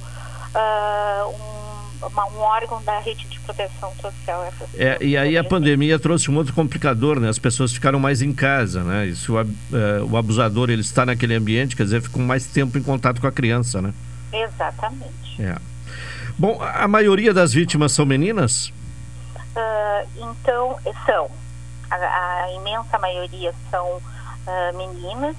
[0.55, 4.51] ah, um, uma- um órgão da rede de proteção social.
[4.75, 7.29] É, e aí a pandemia trouxe um outro complicador, né?
[7.29, 9.07] As pessoas ficaram mais em casa, né?
[9.07, 9.45] E se o, eh,
[10.09, 13.31] o abusador ele está naquele ambiente, quer dizer, ficou mais tempo em contato com a
[13.31, 13.93] criança, né?
[14.31, 15.41] Exatamente.
[15.41, 15.55] É.
[16.37, 18.71] Bom, a maioria das vítimas são meninas?
[19.55, 21.29] Ah, então, são.
[21.91, 21.95] A,
[22.43, 23.99] a imensa maioria são
[24.47, 25.35] ah, meninas.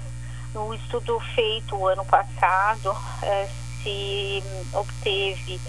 [0.53, 2.93] No estudo feito o ano passado,
[3.23, 3.49] eh,
[3.83, 4.43] se
[4.73, 5.61] obteve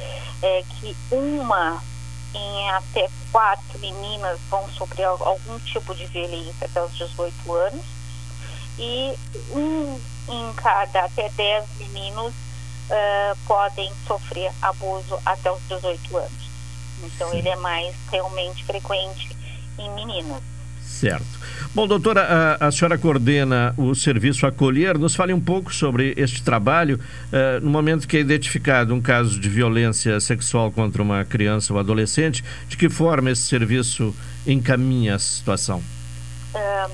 [0.41, 1.81] eh, que uma
[2.33, 7.85] em até quatro meninas vão sofrer al- algum tipo de violência até os 18 anos
[8.79, 9.13] e
[9.51, 12.33] um em cada até 10 meninos
[12.89, 16.51] ah, podem sofrer abuso até os 18 anos.
[17.03, 19.35] Então ele é mais realmente frequente
[19.77, 20.41] em meninas.
[21.02, 21.26] Certo.
[21.73, 24.99] Bom, doutora, a, a senhora coordena o serviço Acolher.
[24.99, 26.99] Nos fale um pouco sobre este trabalho.
[27.32, 31.80] eh, no momento que é identificado um caso de violência sexual contra uma criança ou
[31.80, 34.15] adolescente, de que forma esse serviço
[34.45, 35.82] encaminha a situação?
[36.53, 36.91] Ahn,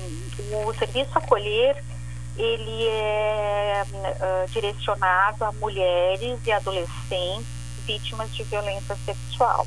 [0.66, 1.76] o serviço acolher
[2.38, 3.84] ele é
[4.22, 7.46] ah, direcionado a mulheres e adolescentes
[7.86, 9.66] vítimas de violência sexual.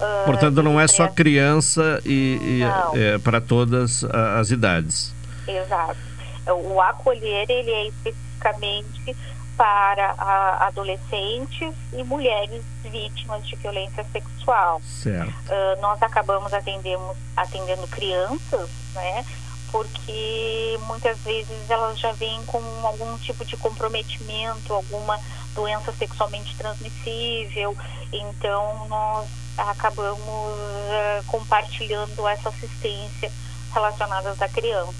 [0.00, 2.96] Ah, Portanto, não é só presta- criança e, Não.
[2.96, 5.12] é, para todas as idades.
[5.46, 5.96] Exato.
[6.46, 9.16] O acolher ele é especificamente
[9.56, 10.14] para
[10.60, 14.80] adolescentes e mulheres vítimas de violência sexual.
[14.84, 15.32] Certo.
[15.50, 19.24] Ah, nós acabamos atendemos, atendendo crianças, né?
[19.72, 25.18] Porque muitas vezes elas já vêm com algum tipo de comprometimento, alguma
[25.54, 27.76] doença sexualmente transmissível.
[28.12, 29.26] Então nós
[29.58, 30.20] acabamos
[30.90, 33.30] ah, compartilhando essa assistência
[33.74, 34.94] relacionada à criança.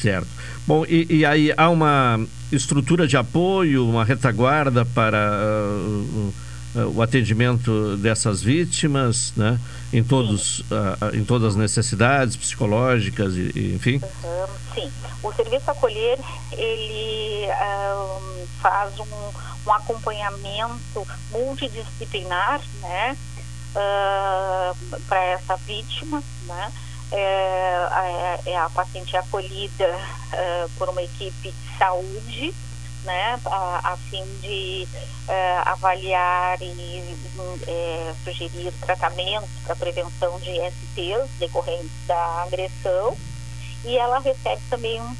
[0.00, 0.28] Certo.
[0.66, 2.20] Bom, e, e aí há uma
[2.52, 6.32] estrutura de apoio, uma retaguarda para ah, o-
[6.96, 9.58] o- atendimento dessas vítimas, né?
[9.92, 10.62] Em, todos,
[11.12, 14.00] em todas as necessidades psicológicas, e, e, enfim.
[14.24, 14.90] Aham, sim,
[15.22, 16.18] o serviço acolher
[16.52, 17.46] ele
[18.60, 19.04] faz um,
[19.66, 23.16] um acompanhamento multidisciplinar, né,
[25.08, 26.72] para essa vítima, né.
[27.12, 29.86] É, a- é a paciente acolhida
[30.32, 32.54] ah, por uma equipe de saúde,
[33.04, 34.88] né, a, a fim de
[35.28, 37.16] eh, avaliar e
[37.68, 43.14] eh, sugerir tratamento para prevenção de STs decorrentes da agressão
[43.84, 45.14] e ela recebe também um,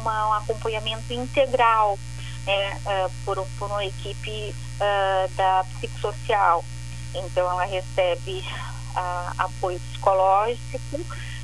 [0.00, 1.98] uma- um acompanhamento integral
[2.46, 6.64] né, ah, por, por uma equipe ah, da psicossocial.
[7.14, 8.44] Então ela recebe
[9.38, 11.00] apoio psicológico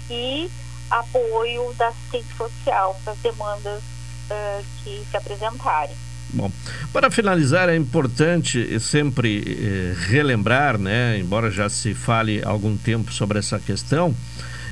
[0.08, 0.50] e
[0.90, 3.82] apoio da assistente social para as demandas
[4.30, 5.96] ah, que se apresentarem.
[6.34, 6.50] Bom,
[6.92, 13.12] para finalizar, é importante sempre eh, relembrar, né, embora já se fale há algum tempo
[13.12, 14.14] sobre essa questão,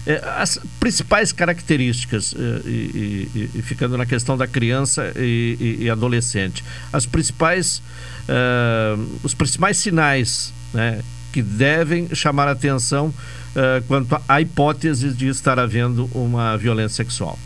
[0.07, 5.91] eh, as principais características, eh, e, e- e ficando na questão da criança e, e-
[5.91, 7.83] adolescente, as principais,
[8.29, 11.03] eh, os principais sinais né,
[11.33, 13.13] que devem chamar atenção
[13.57, 17.39] eh, quanto à hipótese de estar havendo uma violência sexual.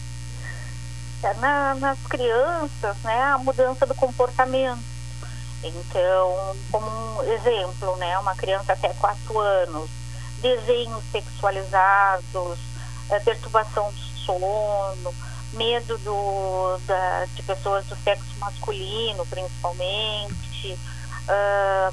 [1.23, 4.79] É, na- nas crianças, né, a mudança do comportamento.
[5.63, 9.89] Então, como um exemplo, né, uma criança até 4 anos,
[10.45, 12.59] desenhos sexualizados,
[13.09, 15.15] eh, perturbação do sono,
[15.55, 20.79] medo do, da, de pessoas do sexo masculino, principalmente,
[21.29, 21.91] ah,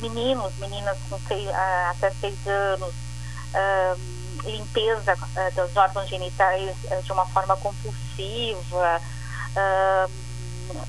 [0.00, 2.92] meninos, meninas com seis, ah, até 6 anos,
[3.54, 3.96] ah,
[4.44, 9.00] limpeza ah, dos órgãos genitais ah, de uma forma compulsiva,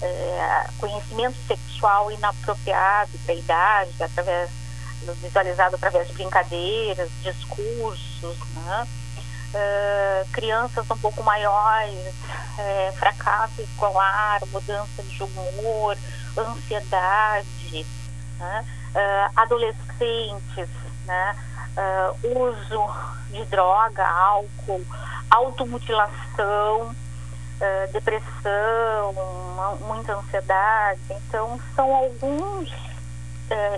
[0.01, 4.49] eh, conhecimento sexual inapropriado para a idade, através
[5.13, 8.87] visualizado através de brincadeiras, discursos, né?
[9.53, 12.13] Uh, crianças um pouco maiores,
[12.57, 15.97] é, fracasso escolar, mudança de humor,
[16.37, 17.85] ansiedade,
[18.37, 18.65] né?
[18.95, 20.69] uh, adolescentes,
[21.05, 21.35] né?
[21.77, 22.95] Uh, uso
[23.31, 24.81] de droga, álcool,
[25.29, 26.95] automutilação,
[27.91, 29.13] depressão,
[29.81, 31.01] muita ansiedade.
[31.09, 32.69] Então, são alguns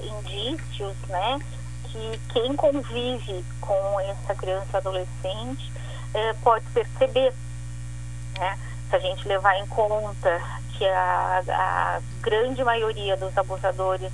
[0.03, 1.39] indícios, né?
[1.85, 5.71] Que quem convive com essa criança adolescente
[6.41, 7.33] pode perceber,
[8.37, 8.57] né?
[8.89, 10.41] Se a gente levar em conta
[10.77, 14.11] que a, a grande maioria dos abusadores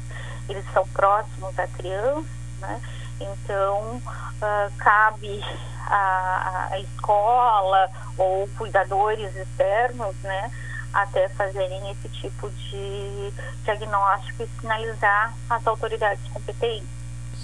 [0.49, 2.27] eles são próximos da criança,
[2.59, 2.81] né?
[3.19, 5.43] Então, uh, cabe
[5.88, 10.51] a, a, escola ou cuidadores externos, né?
[10.94, 13.32] Até fazerem esse tipo de
[13.64, 16.88] diagnóstico e sinalizar as autoridades competentes.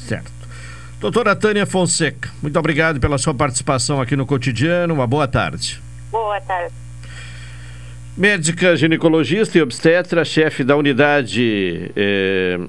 [0.07, 0.31] Certo.
[0.99, 4.93] Doutora Tânia Fonseca, muito obrigado pela sua participação aqui no Cotidiano.
[4.93, 5.81] Uma boa tarde.
[6.11, 6.73] Boa tarde.
[8.17, 12.59] Médica ginecologista e obstetra, chefe da unidade eh,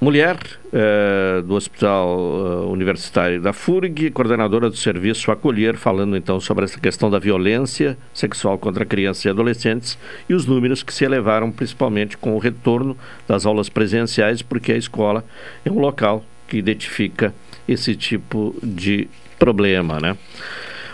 [0.00, 0.38] mulher
[0.72, 6.78] eh, do Hospital uh, Universitário da FURG, coordenadora do serviço Acolher, falando então sobre essa
[6.78, 9.98] questão da violência sexual contra crianças e adolescentes
[10.28, 12.96] e os números que se elevaram principalmente com o retorno
[13.26, 15.24] das aulas presenciais, porque a escola
[15.64, 17.34] é um local que identifica
[17.66, 19.08] esse tipo de
[19.38, 20.16] problema, né?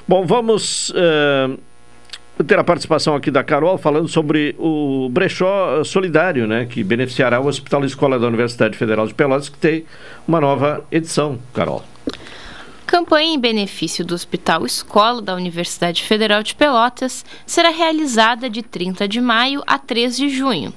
[0.07, 1.59] Bom, vamos uh,
[2.47, 7.47] ter a participação aqui da Carol falando sobre o brechó solidário, né, que beneficiará o
[7.47, 9.85] Hospital Escola da Universidade Federal de Pelotas, que tem
[10.27, 11.85] uma nova edição, Carol.
[12.87, 19.09] Campanha em benefício do Hospital Escola da Universidade Federal de Pelotas será realizada de 30
[19.09, 20.75] de maio a 3 de junho.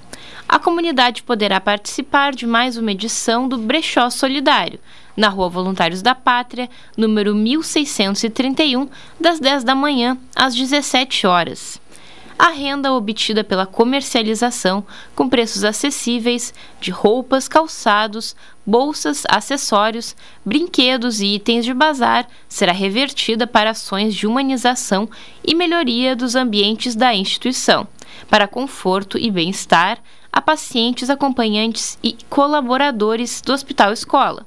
[0.47, 4.79] A comunidade poderá participar de mais uma edição do Brechó Solidário,
[5.15, 8.89] na Rua Voluntários da Pátria, número 1631,
[9.19, 11.79] das 10 da manhã às 17 horas.
[12.37, 14.85] A renda obtida pela comercialização,
[15.15, 18.35] com preços acessíveis, de roupas, calçados,
[18.65, 20.13] bolsas, acessórios,
[20.45, 25.09] brinquedos e itens de bazar, será revertida para ações de humanização
[25.45, 27.87] e melhoria dos ambientes da instituição,
[28.29, 34.45] para conforto e bem-estar a pacientes, acompanhantes e colaboradores do Hospital Escola.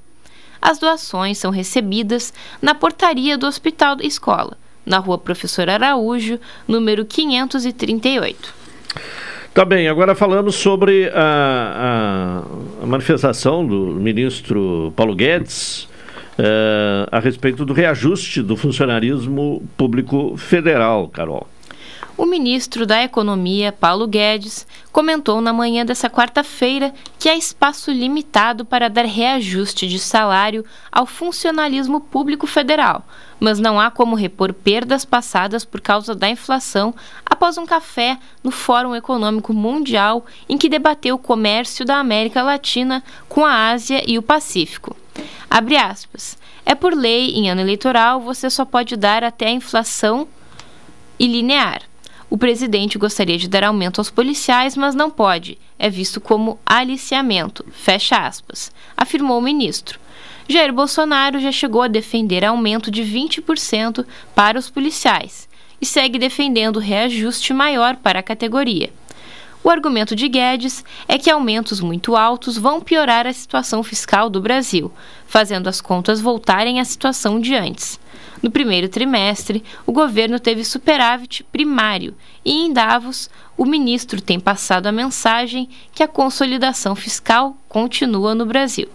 [0.60, 7.05] As doações são recebidas na portaria do Hospital da Escola, na rua Professor Araújo, número
[7.05, 8.55] 538.
[9.55, 12.44] Tá bem, agora falamos sobre a,
[12.82, 15.85] a, manifestação do ministro Paulo Guedes
[16.39, 21.48] uh, a respeito do reajuste do funcionarismo público federal, Carol
[22.19, 28.65] o ministro da Economia, Paulo Guedes, comentou na manhã dessa quarta-feira que há espaço limitado
[28.65, 33.07] para dar reajuste de salário ao funcionalismo público federal,
[33.39, 36.93] mas não há como repor perdas passadas por causa da inflação
[37.24, 43.01] após um café no Fórum Econômico Mundial em que debateu o comércio da América Latina
[43.28, 44.97] com a Ásia e o Pacífico.
[45.49, 46.36] Abre aspas.
[46.66, 50.27] É por lei, em ano eleitoral, você só pode dar até a inflação
[51.16, 51.88] e linear.
[52.30, 55.56] O presidente gostaria de dar aumento aos policiais, mas não pode.
[55.78, 57.64] É visto como aliciamento.
[57.72, 58.70] Fecha aspas.
[58.96, 59.98] Afirmou o ministro.
[60.46, 65.48] Jair Bolsonaro já chegou a defender aumento de 20% para os policiais
[65.80, 68.90] e segue defendendo reajuste maior para a categoria.
[69.62, 74.40] O argumento de Guedes é que aumentos muito altos vão piorar a situação fiscal do
[74.40, 74.90] Brasil,
[75.26, 77.98] fazendo as contas voltarem à situação de antes.
[78.43, 84.86] No primeiro trimestre, o governo teve superávit primário e em Davos, o ministro tem passado
[84.86, 88.89] a mensagem que a consolidação fiscal continua no Brasil.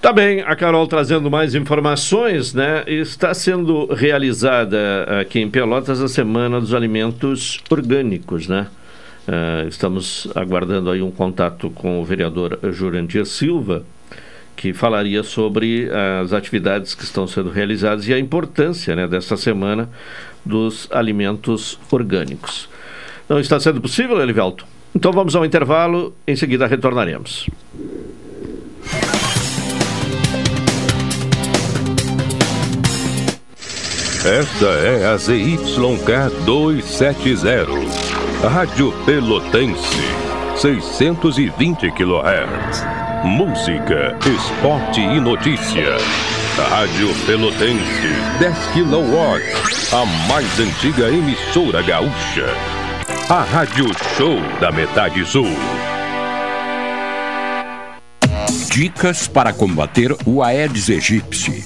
[0.00, 2.84] Tá bem, a Carol trazendo mais informações, né?
[2.86, 4.78] Está sendo realizada
[5.20, 8.68] aqui em Pelotas a Semana dos Alimentos Orgânicos, né?
[9.26, 13.84] Uh, estamos aguardando aí um contato com o vereador Jurandir Silva,
[14.58, 15.88] que falaria sobre
[16.20, 19.88] as atividades que estão sendo realizadas e a importância né, desta semana
[20.44, 22.68] dos alimentos orgânicos.
[23.28, 24.66] Não está sendo possível, Elivelto?
[24.92, 27.48] Então vamos ao intervalo, em seguida retornaremos.
[34.24, 40.00] Esta é a ZYK 270 Rádio Pelotense,
[40.56, 42.97] 620 kHz.
[43.24, 45.96] Música, esporte e notícia.
[46.70, 48.08] Rádio Pelotense,
[48.38, 49.92] 10 kW.
[49.92, 52.46] A mais antiga emissora gaúcha.
[53.28, 53.86] A Rádio
[54.16, 55.48] Show da Metade Sul.
[58.70, 61.64] Dicas para combater o Aedes aegypti.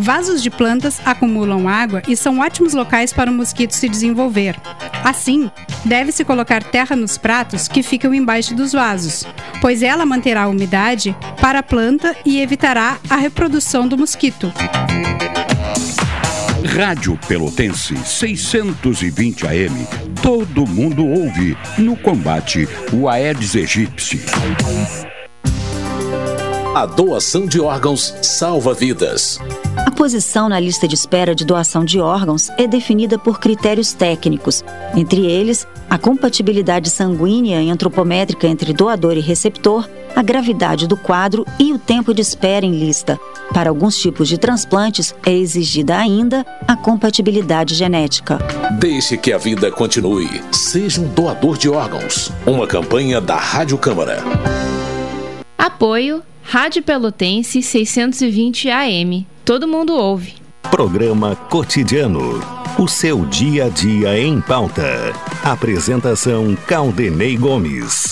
[0.00, 4.56] Vasos de plantas acumulam água e são ótimos locais para o mosquito se desenvolver.
[5.04, 5.50] Assim,
[5.84, 9.26] deve-se colocar terra nos pratos que ficam embaixo dos vasos,
[9.60, 14.50] pois ela manterá a umidade para a planta e evitará a reprodução do mosquito.
[16.74, 19.86] Rádio Pelotense 620 AM.
[20.22, 24.18] Todo mundo ouve no combate o Aedes aegypti.
[26.74, 29.38] A doação de órgãos salva vidas.
[30.00, 34.64] A posição na lista de espera de doação de órgãos é definida por critérios técnicos,
[34.96, 39.86] entre eles a compatibilidade sanguínea e antropométrica entre doador e receptor,
[40.16, 43.20] a gravidade do quadro e o tempo de espera em lista.
[43.52, 48.38] Para alguns tipos de transplantes, é exigida ainda a compatibilidade genética.
[48.78, 50.42] Deixe que a vida continue.
[50.50, 52.32] Seja um doador de órgãos.
[52.46, 54.24] Uma campanha da Rádio Câmara.
[55.58, 59.24] Apoio Rádio Pelotense 620 AM.
[59.44, 60.34] Todo mundo ouve.
[60.68, 62.40] Programa Cotidiano.
[62.76, 65.12] O seu dia a dia em pauta.
[65.44, 68.10] Apresentação Caldenei Gomes.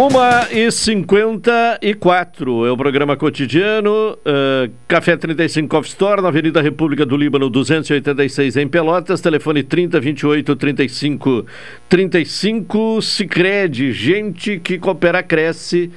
[0.00, 6.28] Uma e cinquenta e quatro é o programa cotidiano, uh, Café 35 Coffee Store, na
[6.28, 11.46] Avenida República do Líbano, 286 em Pelotas, telefone 30 28 35
[11.86, 15.90] 35, Sicredi, gente que coopera, cresce,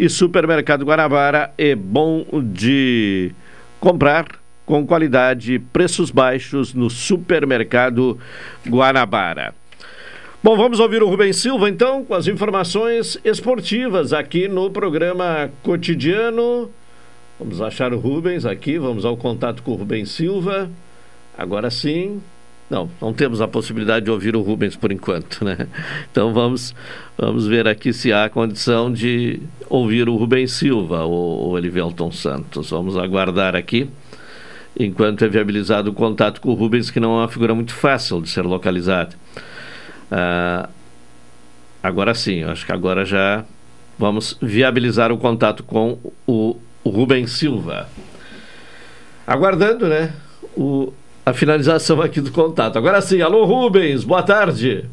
[0.00, 3.30] e Supermercado Guanabara é bom de
[3.78, 4.26] comprar
[4.66, 8.18] com qualidade, preços baixos no Supermercado
[8.66, 9.54] Guanabara.
[10.44, 16.70] Bom, vamos ouvir o Rubem Silva então com as informações esportivas aqui no programa cotidiano.
[17.38, 20.70] Vamos achar o Rubens aqui, vamos ao contato com o Rubem Silva.
[21.38, 22.20] Agora sim.
[22.68, 25.66] Não, não temos a possibilidade de ouvir o Rubens por enquanto, né?
[26.12, 26.74] Então vamos,
[27.16, 32.68] vamos ver aqui se há condição de ouvir o Rubem Silva ou o Elivelton Santos.
[32.68, 33.88] Vamos aguardar aqui
[34.78, 38.20] enquanto é viabilizado o contato com o Rubens, que não é uma figura muito fácil
[38.20, 39.16] de ser localizada.
[40.10, 40.68] Uh,
[41.82, 43.44] agora sim, acho que agora já
[43.98, 47.88] vamos viabilizar o contato com o, o Rubem Silva.
[49.26, 50.12] Aguardando, né?
[50.56, 50.92] O,
[51.24, 52.76] a finalização aqui do contato.
[52.76, 54.84] Agora sim, alô Rubens, boa tarde.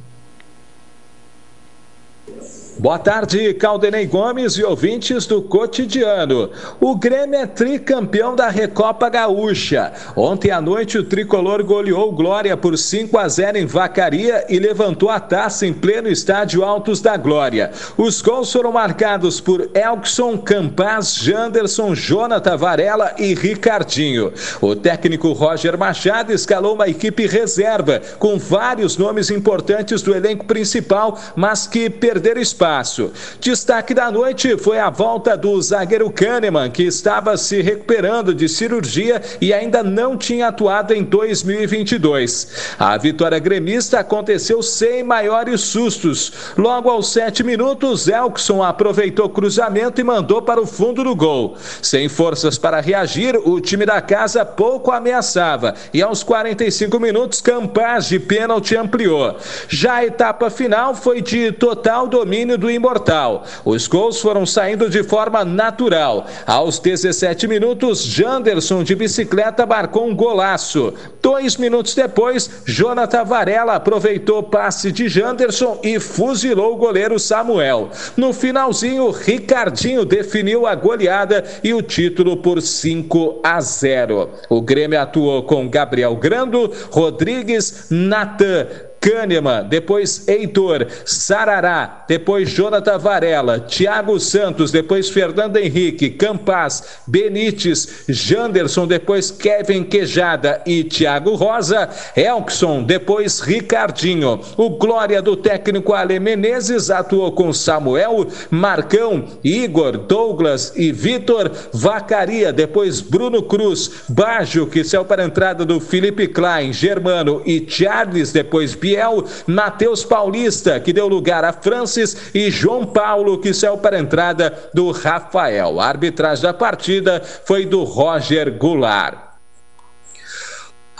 [2.79, 6.49] Boa tarde, Caldenei Gomes e ouvintes do Cotidiano.
[6.79, 9.91] O Grêmio é tricampeão da Recopa Gaúcha.
[10.15, 15.09] Ontem à noite, o tricolor goleou Glória por 5 a 0 em Vacaria e levantou
[15.09, 17.71] a taça em pleno estádio Altos da Glória.
[17.97, 24.31] Os gols foram marcados por Elkson, Campaz, Janderson, Jonathan Varela e Ricardinho.
[24.61, 31.19] O técnico Roger Machado escalou uma equipe reserva com vários nomes importantes do elenco principal,
[31.35, 33.11] mas que perderam espaço espaço.
[33.39, 39.19] Destaque da noite foi a volta do zagueiro Kahneman, que estava se recuperando de cirurgia
[39.41, 42.75] e ainda não tinha atuado em 2022.
[42.77, 46.31] A vitória gremista aconteceu sem maiores sustos.
[46.55, 51.57] Logo aos sete minutos, Elkson aproveitou o cruzamento e mandou para o fundo do gol.
[51.81, 58.05] Sem forças para reagir, o time da casa pouco ameaçava e aos 45 minutos, Campaz
[58.05, 59.35] de pênalti ampliou.
[59.67, 63.43] Já a etapa final foi de total domínio do Imortal.
[63.65, 66.25] Os gols foram saindo de forma natural.
[66.45, 70.93] Aos 17 minutos, Janderson de bicicleta marcou um golaço.
[71.21, 77.89] Dois minutos depois, Jonathan Varela aproveitou o passe de Janderson e fuzilou o goleiro Samuel.
[78.17, 84.29] No finalzinho, Ricardinho definiu a goleada e o título por 5 a 0.
[84.49, 88.67] O Grêmio atuou com Gabriel Grando, Rodrigues, Natan,
[89.01, 98.85] Kahneman, depois Heitor, Sarará, depois Jonathan Varela, Thiago Santos, depois Fernando Henrique, Campaz, Benites, Janderson,
[98.85, 104.39] depois Kevin Quejada e Thiago Rosa, Elkson, depois Ricardinho.
[104.55, 112.53] O Glória do técnico Ale Menezes atuou com Samuel, Marcão, Igor, Douglas e Vitor, Vacaria,
[112.53, 118.31] depois Bruno Cruz, Bajo, que saiu para a entrada do Felipe Klein, Germano e Charles,
[118.31, 123.77] depois Bia Biel, Matheus Paulista, que deu lugar a Francis, e João Paulo, que saiu
[123.77, 125.79] para a entrada do Rafael.
[125.79, 129.30] A arbitragem da partida foi do Roger Goulart.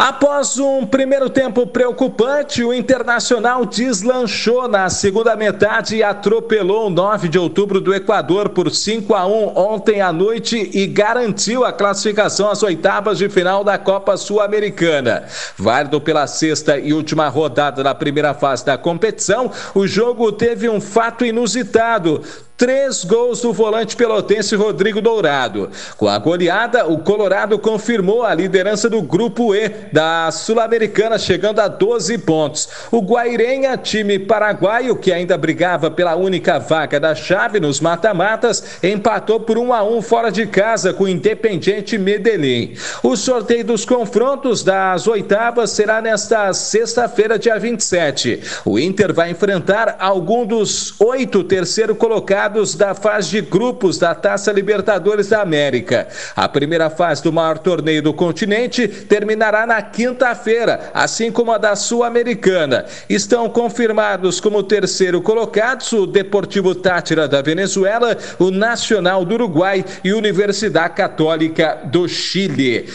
[0.03, 7.30] Após um primeiro tempo preocupante, o Internacional deslanchou na segunda metade e atropelou o 9
[7.30, 12.49] de outubro do Equador por 5 a 1 ontem à noite e garantiu a classificação
[12.49, 15.26] às oitavas de final da Copa Sul-Americana.
[15.56, 20.82] Válido pela sexta e última rodada da primeira fase da competição, o jogo teve um
[20.82, 22.23] fato inusitado.
[22.62, 25.72] Três gols do volante pelotense Rodrigo Dourado.
[25.98, 31.68] Com a goleada, o Colorado confirmou a liderança do Grupo E da Sul-Americana, chegando a
[31.68, 32.70] 12 pontos.
[32.92, 39.40] O Guairenha, time paraguaio, que ainda brigava pela única vaga da chave nos mata-matas, empatou
[39.40, 42.76] por 1 a 1 fora de casa com o Independiente Medellín.
[43.02, 48.40] O sorteio dos confrontos das oitavas será nesta sexta-feira, dia 27.
[48.64, 54.52] O Inter vai enfrentar algum dos oito terceiro colocados da fase de grupos da Taça
[54.52, 56.07] Libertadores da América.
[56.36, 61.76] A primeira fase do maior torneio do continente terminará na quinta-feira, assim como a da
[61.76, 62.86] Sul-Americana.
[63.10, 70.14] Estão confirmados como terceiro colocados o Deportivo Tátira da Venezuela, o Nacional do Uruguai e
[70.14, 72.88] Universidade Católica do Chile.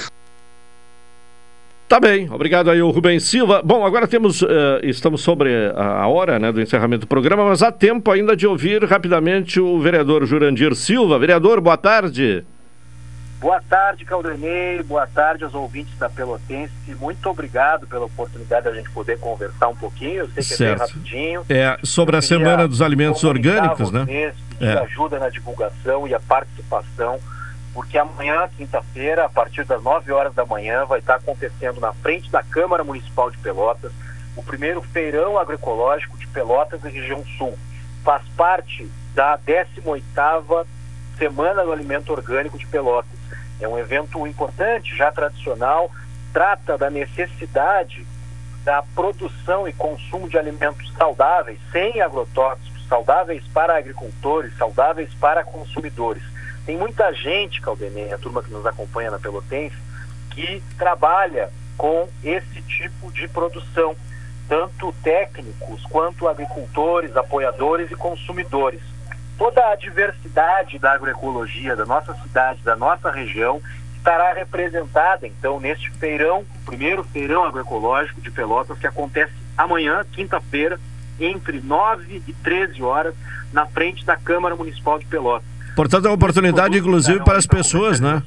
[1.88, 3.62] Tá bem, obrigado aí o Rubens Silva.
[3.62, 4.48] Bom, agora temos, uh,
[4.82, 8.82] estamos sobre a hora né, do encerramento do programa, mas há tempo ainda de ouvir
[8.84, 11.16] rapidamente o vereador Jurandir Silva.
[11.16, 12.44] Vereador, boa tarde.
[13.38, 14.82] Boa tarde, Caldenei.
[14.82, 16.72] Boa tarde aos ouvintes da Pelotense.
[16.98, 20.20] Muito obrigado pela oportunidade da gente poder conversar um pouquinho.
[20.20, 20.62] Eu sei que certo.
[20.62, 21.46] é bem rapidinho.
[21.48, 24.32] É, sobre a Semana dos Alimentos Orgânicos, vocês, né?
[24.60, 24.72] É.
[24.78, 27.20] ajuda na divulgação e a participação,
[27.76, 32.30] porque amanhã, quinta-feira, a partir das 9 horas da manhã, vai estar acontecendo na frente
[32.30, 33.92] da Câmara Municipal de Pelotas
[34.34, 37.54] o primeiro feirão agroecológico de Pelotas e região sul.
[38.02, 40.66] Faz parte da 18ª
[41.18, 43.18] Semana do Alimento Orgânico de Pelotas.
[43.60, 45.90] É um evento importante, já tradicional,
[46.32, 48.06] trata da necessidade
[48.64, 56.35] da produção e consumo de alimentos saudáveis, sem agrotóxicos, saudáveis para agricultores, saudáveis para consumidores.
[56.66, 59.76] Tem muita gente, Caldenei, a turma que nos acompanha na Pelotense,
[60.32, 61.48] que trabalha
[61.78, 63.94] com esse tipo de produção,
[64.48, 68.80] tanto técnicos quanto agricultores, apoiadores e consumidores.
[69.38, 73.62] Toda a diversidade da agroecologia da nossa cidade, da nossa região,
[73.96, 80.80] estará representada, então, neste feirão, o primeiro feirão agroecológico de Pelotas, que acontece amanhã, quinta-feira,
[81.20, 83.14] entre 9 e 13 horas,
[83.52, 85.55] na frente da Câmara Municipal de Pelotas.
[85.76, 88.22] Portanto, é uma oportunidade, inclusive, para as pessoas, né?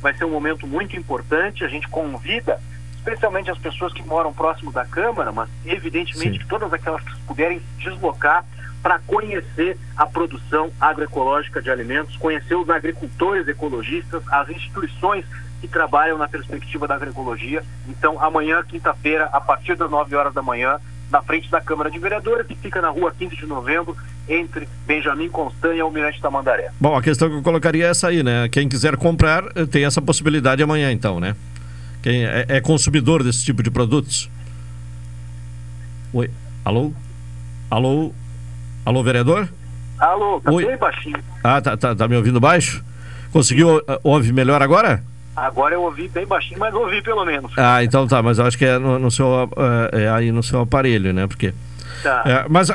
[0.00, 1.64] Vai ser um momento muito importante.
[1.64, 2.60] A gente convida,
[2.94, 7.58] especialmente as pessoas que moram próximo da Câmara, mas evidentemente que todas aquelas que puderem
[7.58, 8.44] se deslocar
[8.80, 15.24] para conhecer a produção agroecológica de alimentos, conhecer os agricultores ecologistas, as instituições
[15.60, 17.64] que trabalham na perspectiva da agroecologia.
[17.88, 20.78] Então, amanhã, quinta-feira, a partir das 9 horas da manhã,
[21.10, 23.96] na frente da Câmara de Vereadores, que fica na rua 15 de novembro,
[24.28, 26.70] entre Benjamin Constant e Almirante Tamandaré.
[26.80, 28.48] Bom, a questão que eu colocaria é essa aí, né?
[28.48, 31.36] Quem quiser comprar eh, tem essa possibilidade amanhã, então, né?
[32.02, 34.30] Quem é, é consumidor desse tipo de produtos?
[36.12, 36.30] Oi,
[36.64, 36.92] alô?
[37.70, 38.12] Alô?
[38.84, 39.48] Alô, vereador?
[39.98, 40.66] Alô, tá Oi.
[40.66, 41.18] bem baixinho.
[41.42, 42.84] Ah, tá, tá, tá me ouvindo baixo?
[43.32, 45.02] Conseguiu eh, ouvir melhor agora?
[45.36, 47.52] Agora eu ouvi bem baixinho, mas ouvi pelo menos.
[47.56, 49.48] Ah, então tá, mas eu acho que é no, no seu
[49.92, 51.26] eh, é aí no seu aparelho, né?
[51.26, 51.52] Porque
[52.02, 52.22] Tá.
[52.26, 52.68] É, mas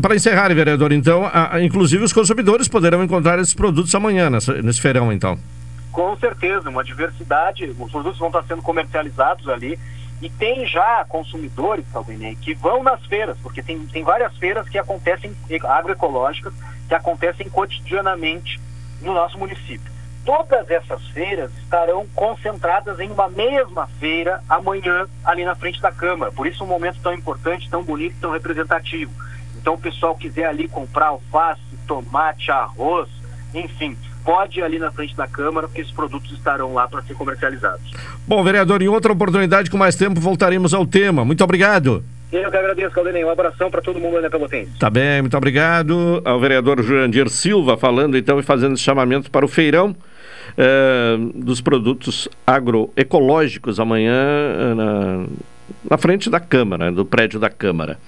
[0.00, 4.62] para encerrar, vereador, então, ah, ah, inclusive os consumidores poderão encontrar esses produtos amanhã nessa-
[4.62, 5.36] nesse feirão, então.
[5.90, 7.64] Com certeza, uma diversidade.
[7.78, 9.76] Os produtos vão estar sendo comercializados ali.
[10.22, 14.78] E tem já consumidores, Caldenei, que vão nas feiras, porque tem, tem várias feiras que
[14.78, 16.52] acontecem, e- agroecológicas,
[16.86, 18.60] que acontecem cotidianamente
[19.02, 19.90] no nosso município.
[20.24, 26.30] Todas essas feiras estarão concentradas em uma mesma feira amanhã, ali na frente da Câmara.
[26.30, 29.10] Por isso, um momento tão importante, tão bonito, tão representativo.
[29.60, 33.08] Então, o pessoal quiser ali comprar alface, tomate, arroz,
[33.54, 37.14] enfim, pode ir ali na frente da Câmara, porque esses produtos estarão lá para ser
[37.14, 37.90] comercializados.
[38.26, 41.24] Bom, vereador, em outra oportunidade, com mais tempo, voltaremos ao tema.
[41.24, 42.04] Muito obrigado.
[42.30, 43.24] Eu que agradeço, Caldenei.
[43.24, 44.70] Um abração para todo mundo aí na Pelotense.
[44.78, 49.44] Tá bem, muito obrigado ao vereador Jurandir Silva falando então e fazendo esse chamamento para
[49.44, 49.96] o feirão
[50.62, 55.26] eh, dos produtos agroecológicos amanhã eh, na,
[55.88, 57.98] na frente da Câmara, do prédio da Câmara.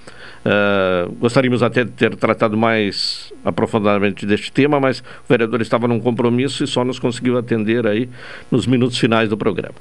[0.45, 5.99] Eh, gostaríamos até de ter tratado mais aprofundadamente deste tema, mas o vereador estava num
[5.99, 8.07] compromisso e só nos conseguiu atender aí
[8.51, 9.75] nos minutos finais do programa.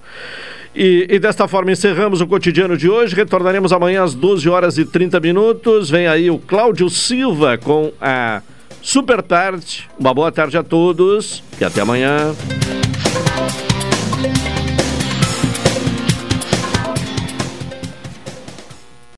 [0.74, 3.14] E, e desta forma encerramos o cotidiano de hoje.
[3.14, 5.90] Retornaremos amanhã às 12 horas e 30 minutos.
[5.90, 8.40] Vem aí o Cláudio Silva com a
[8.82, 9.88] Super Tarde.
[9.98, 12.34] Uma boa tarde a todos e até amanhã.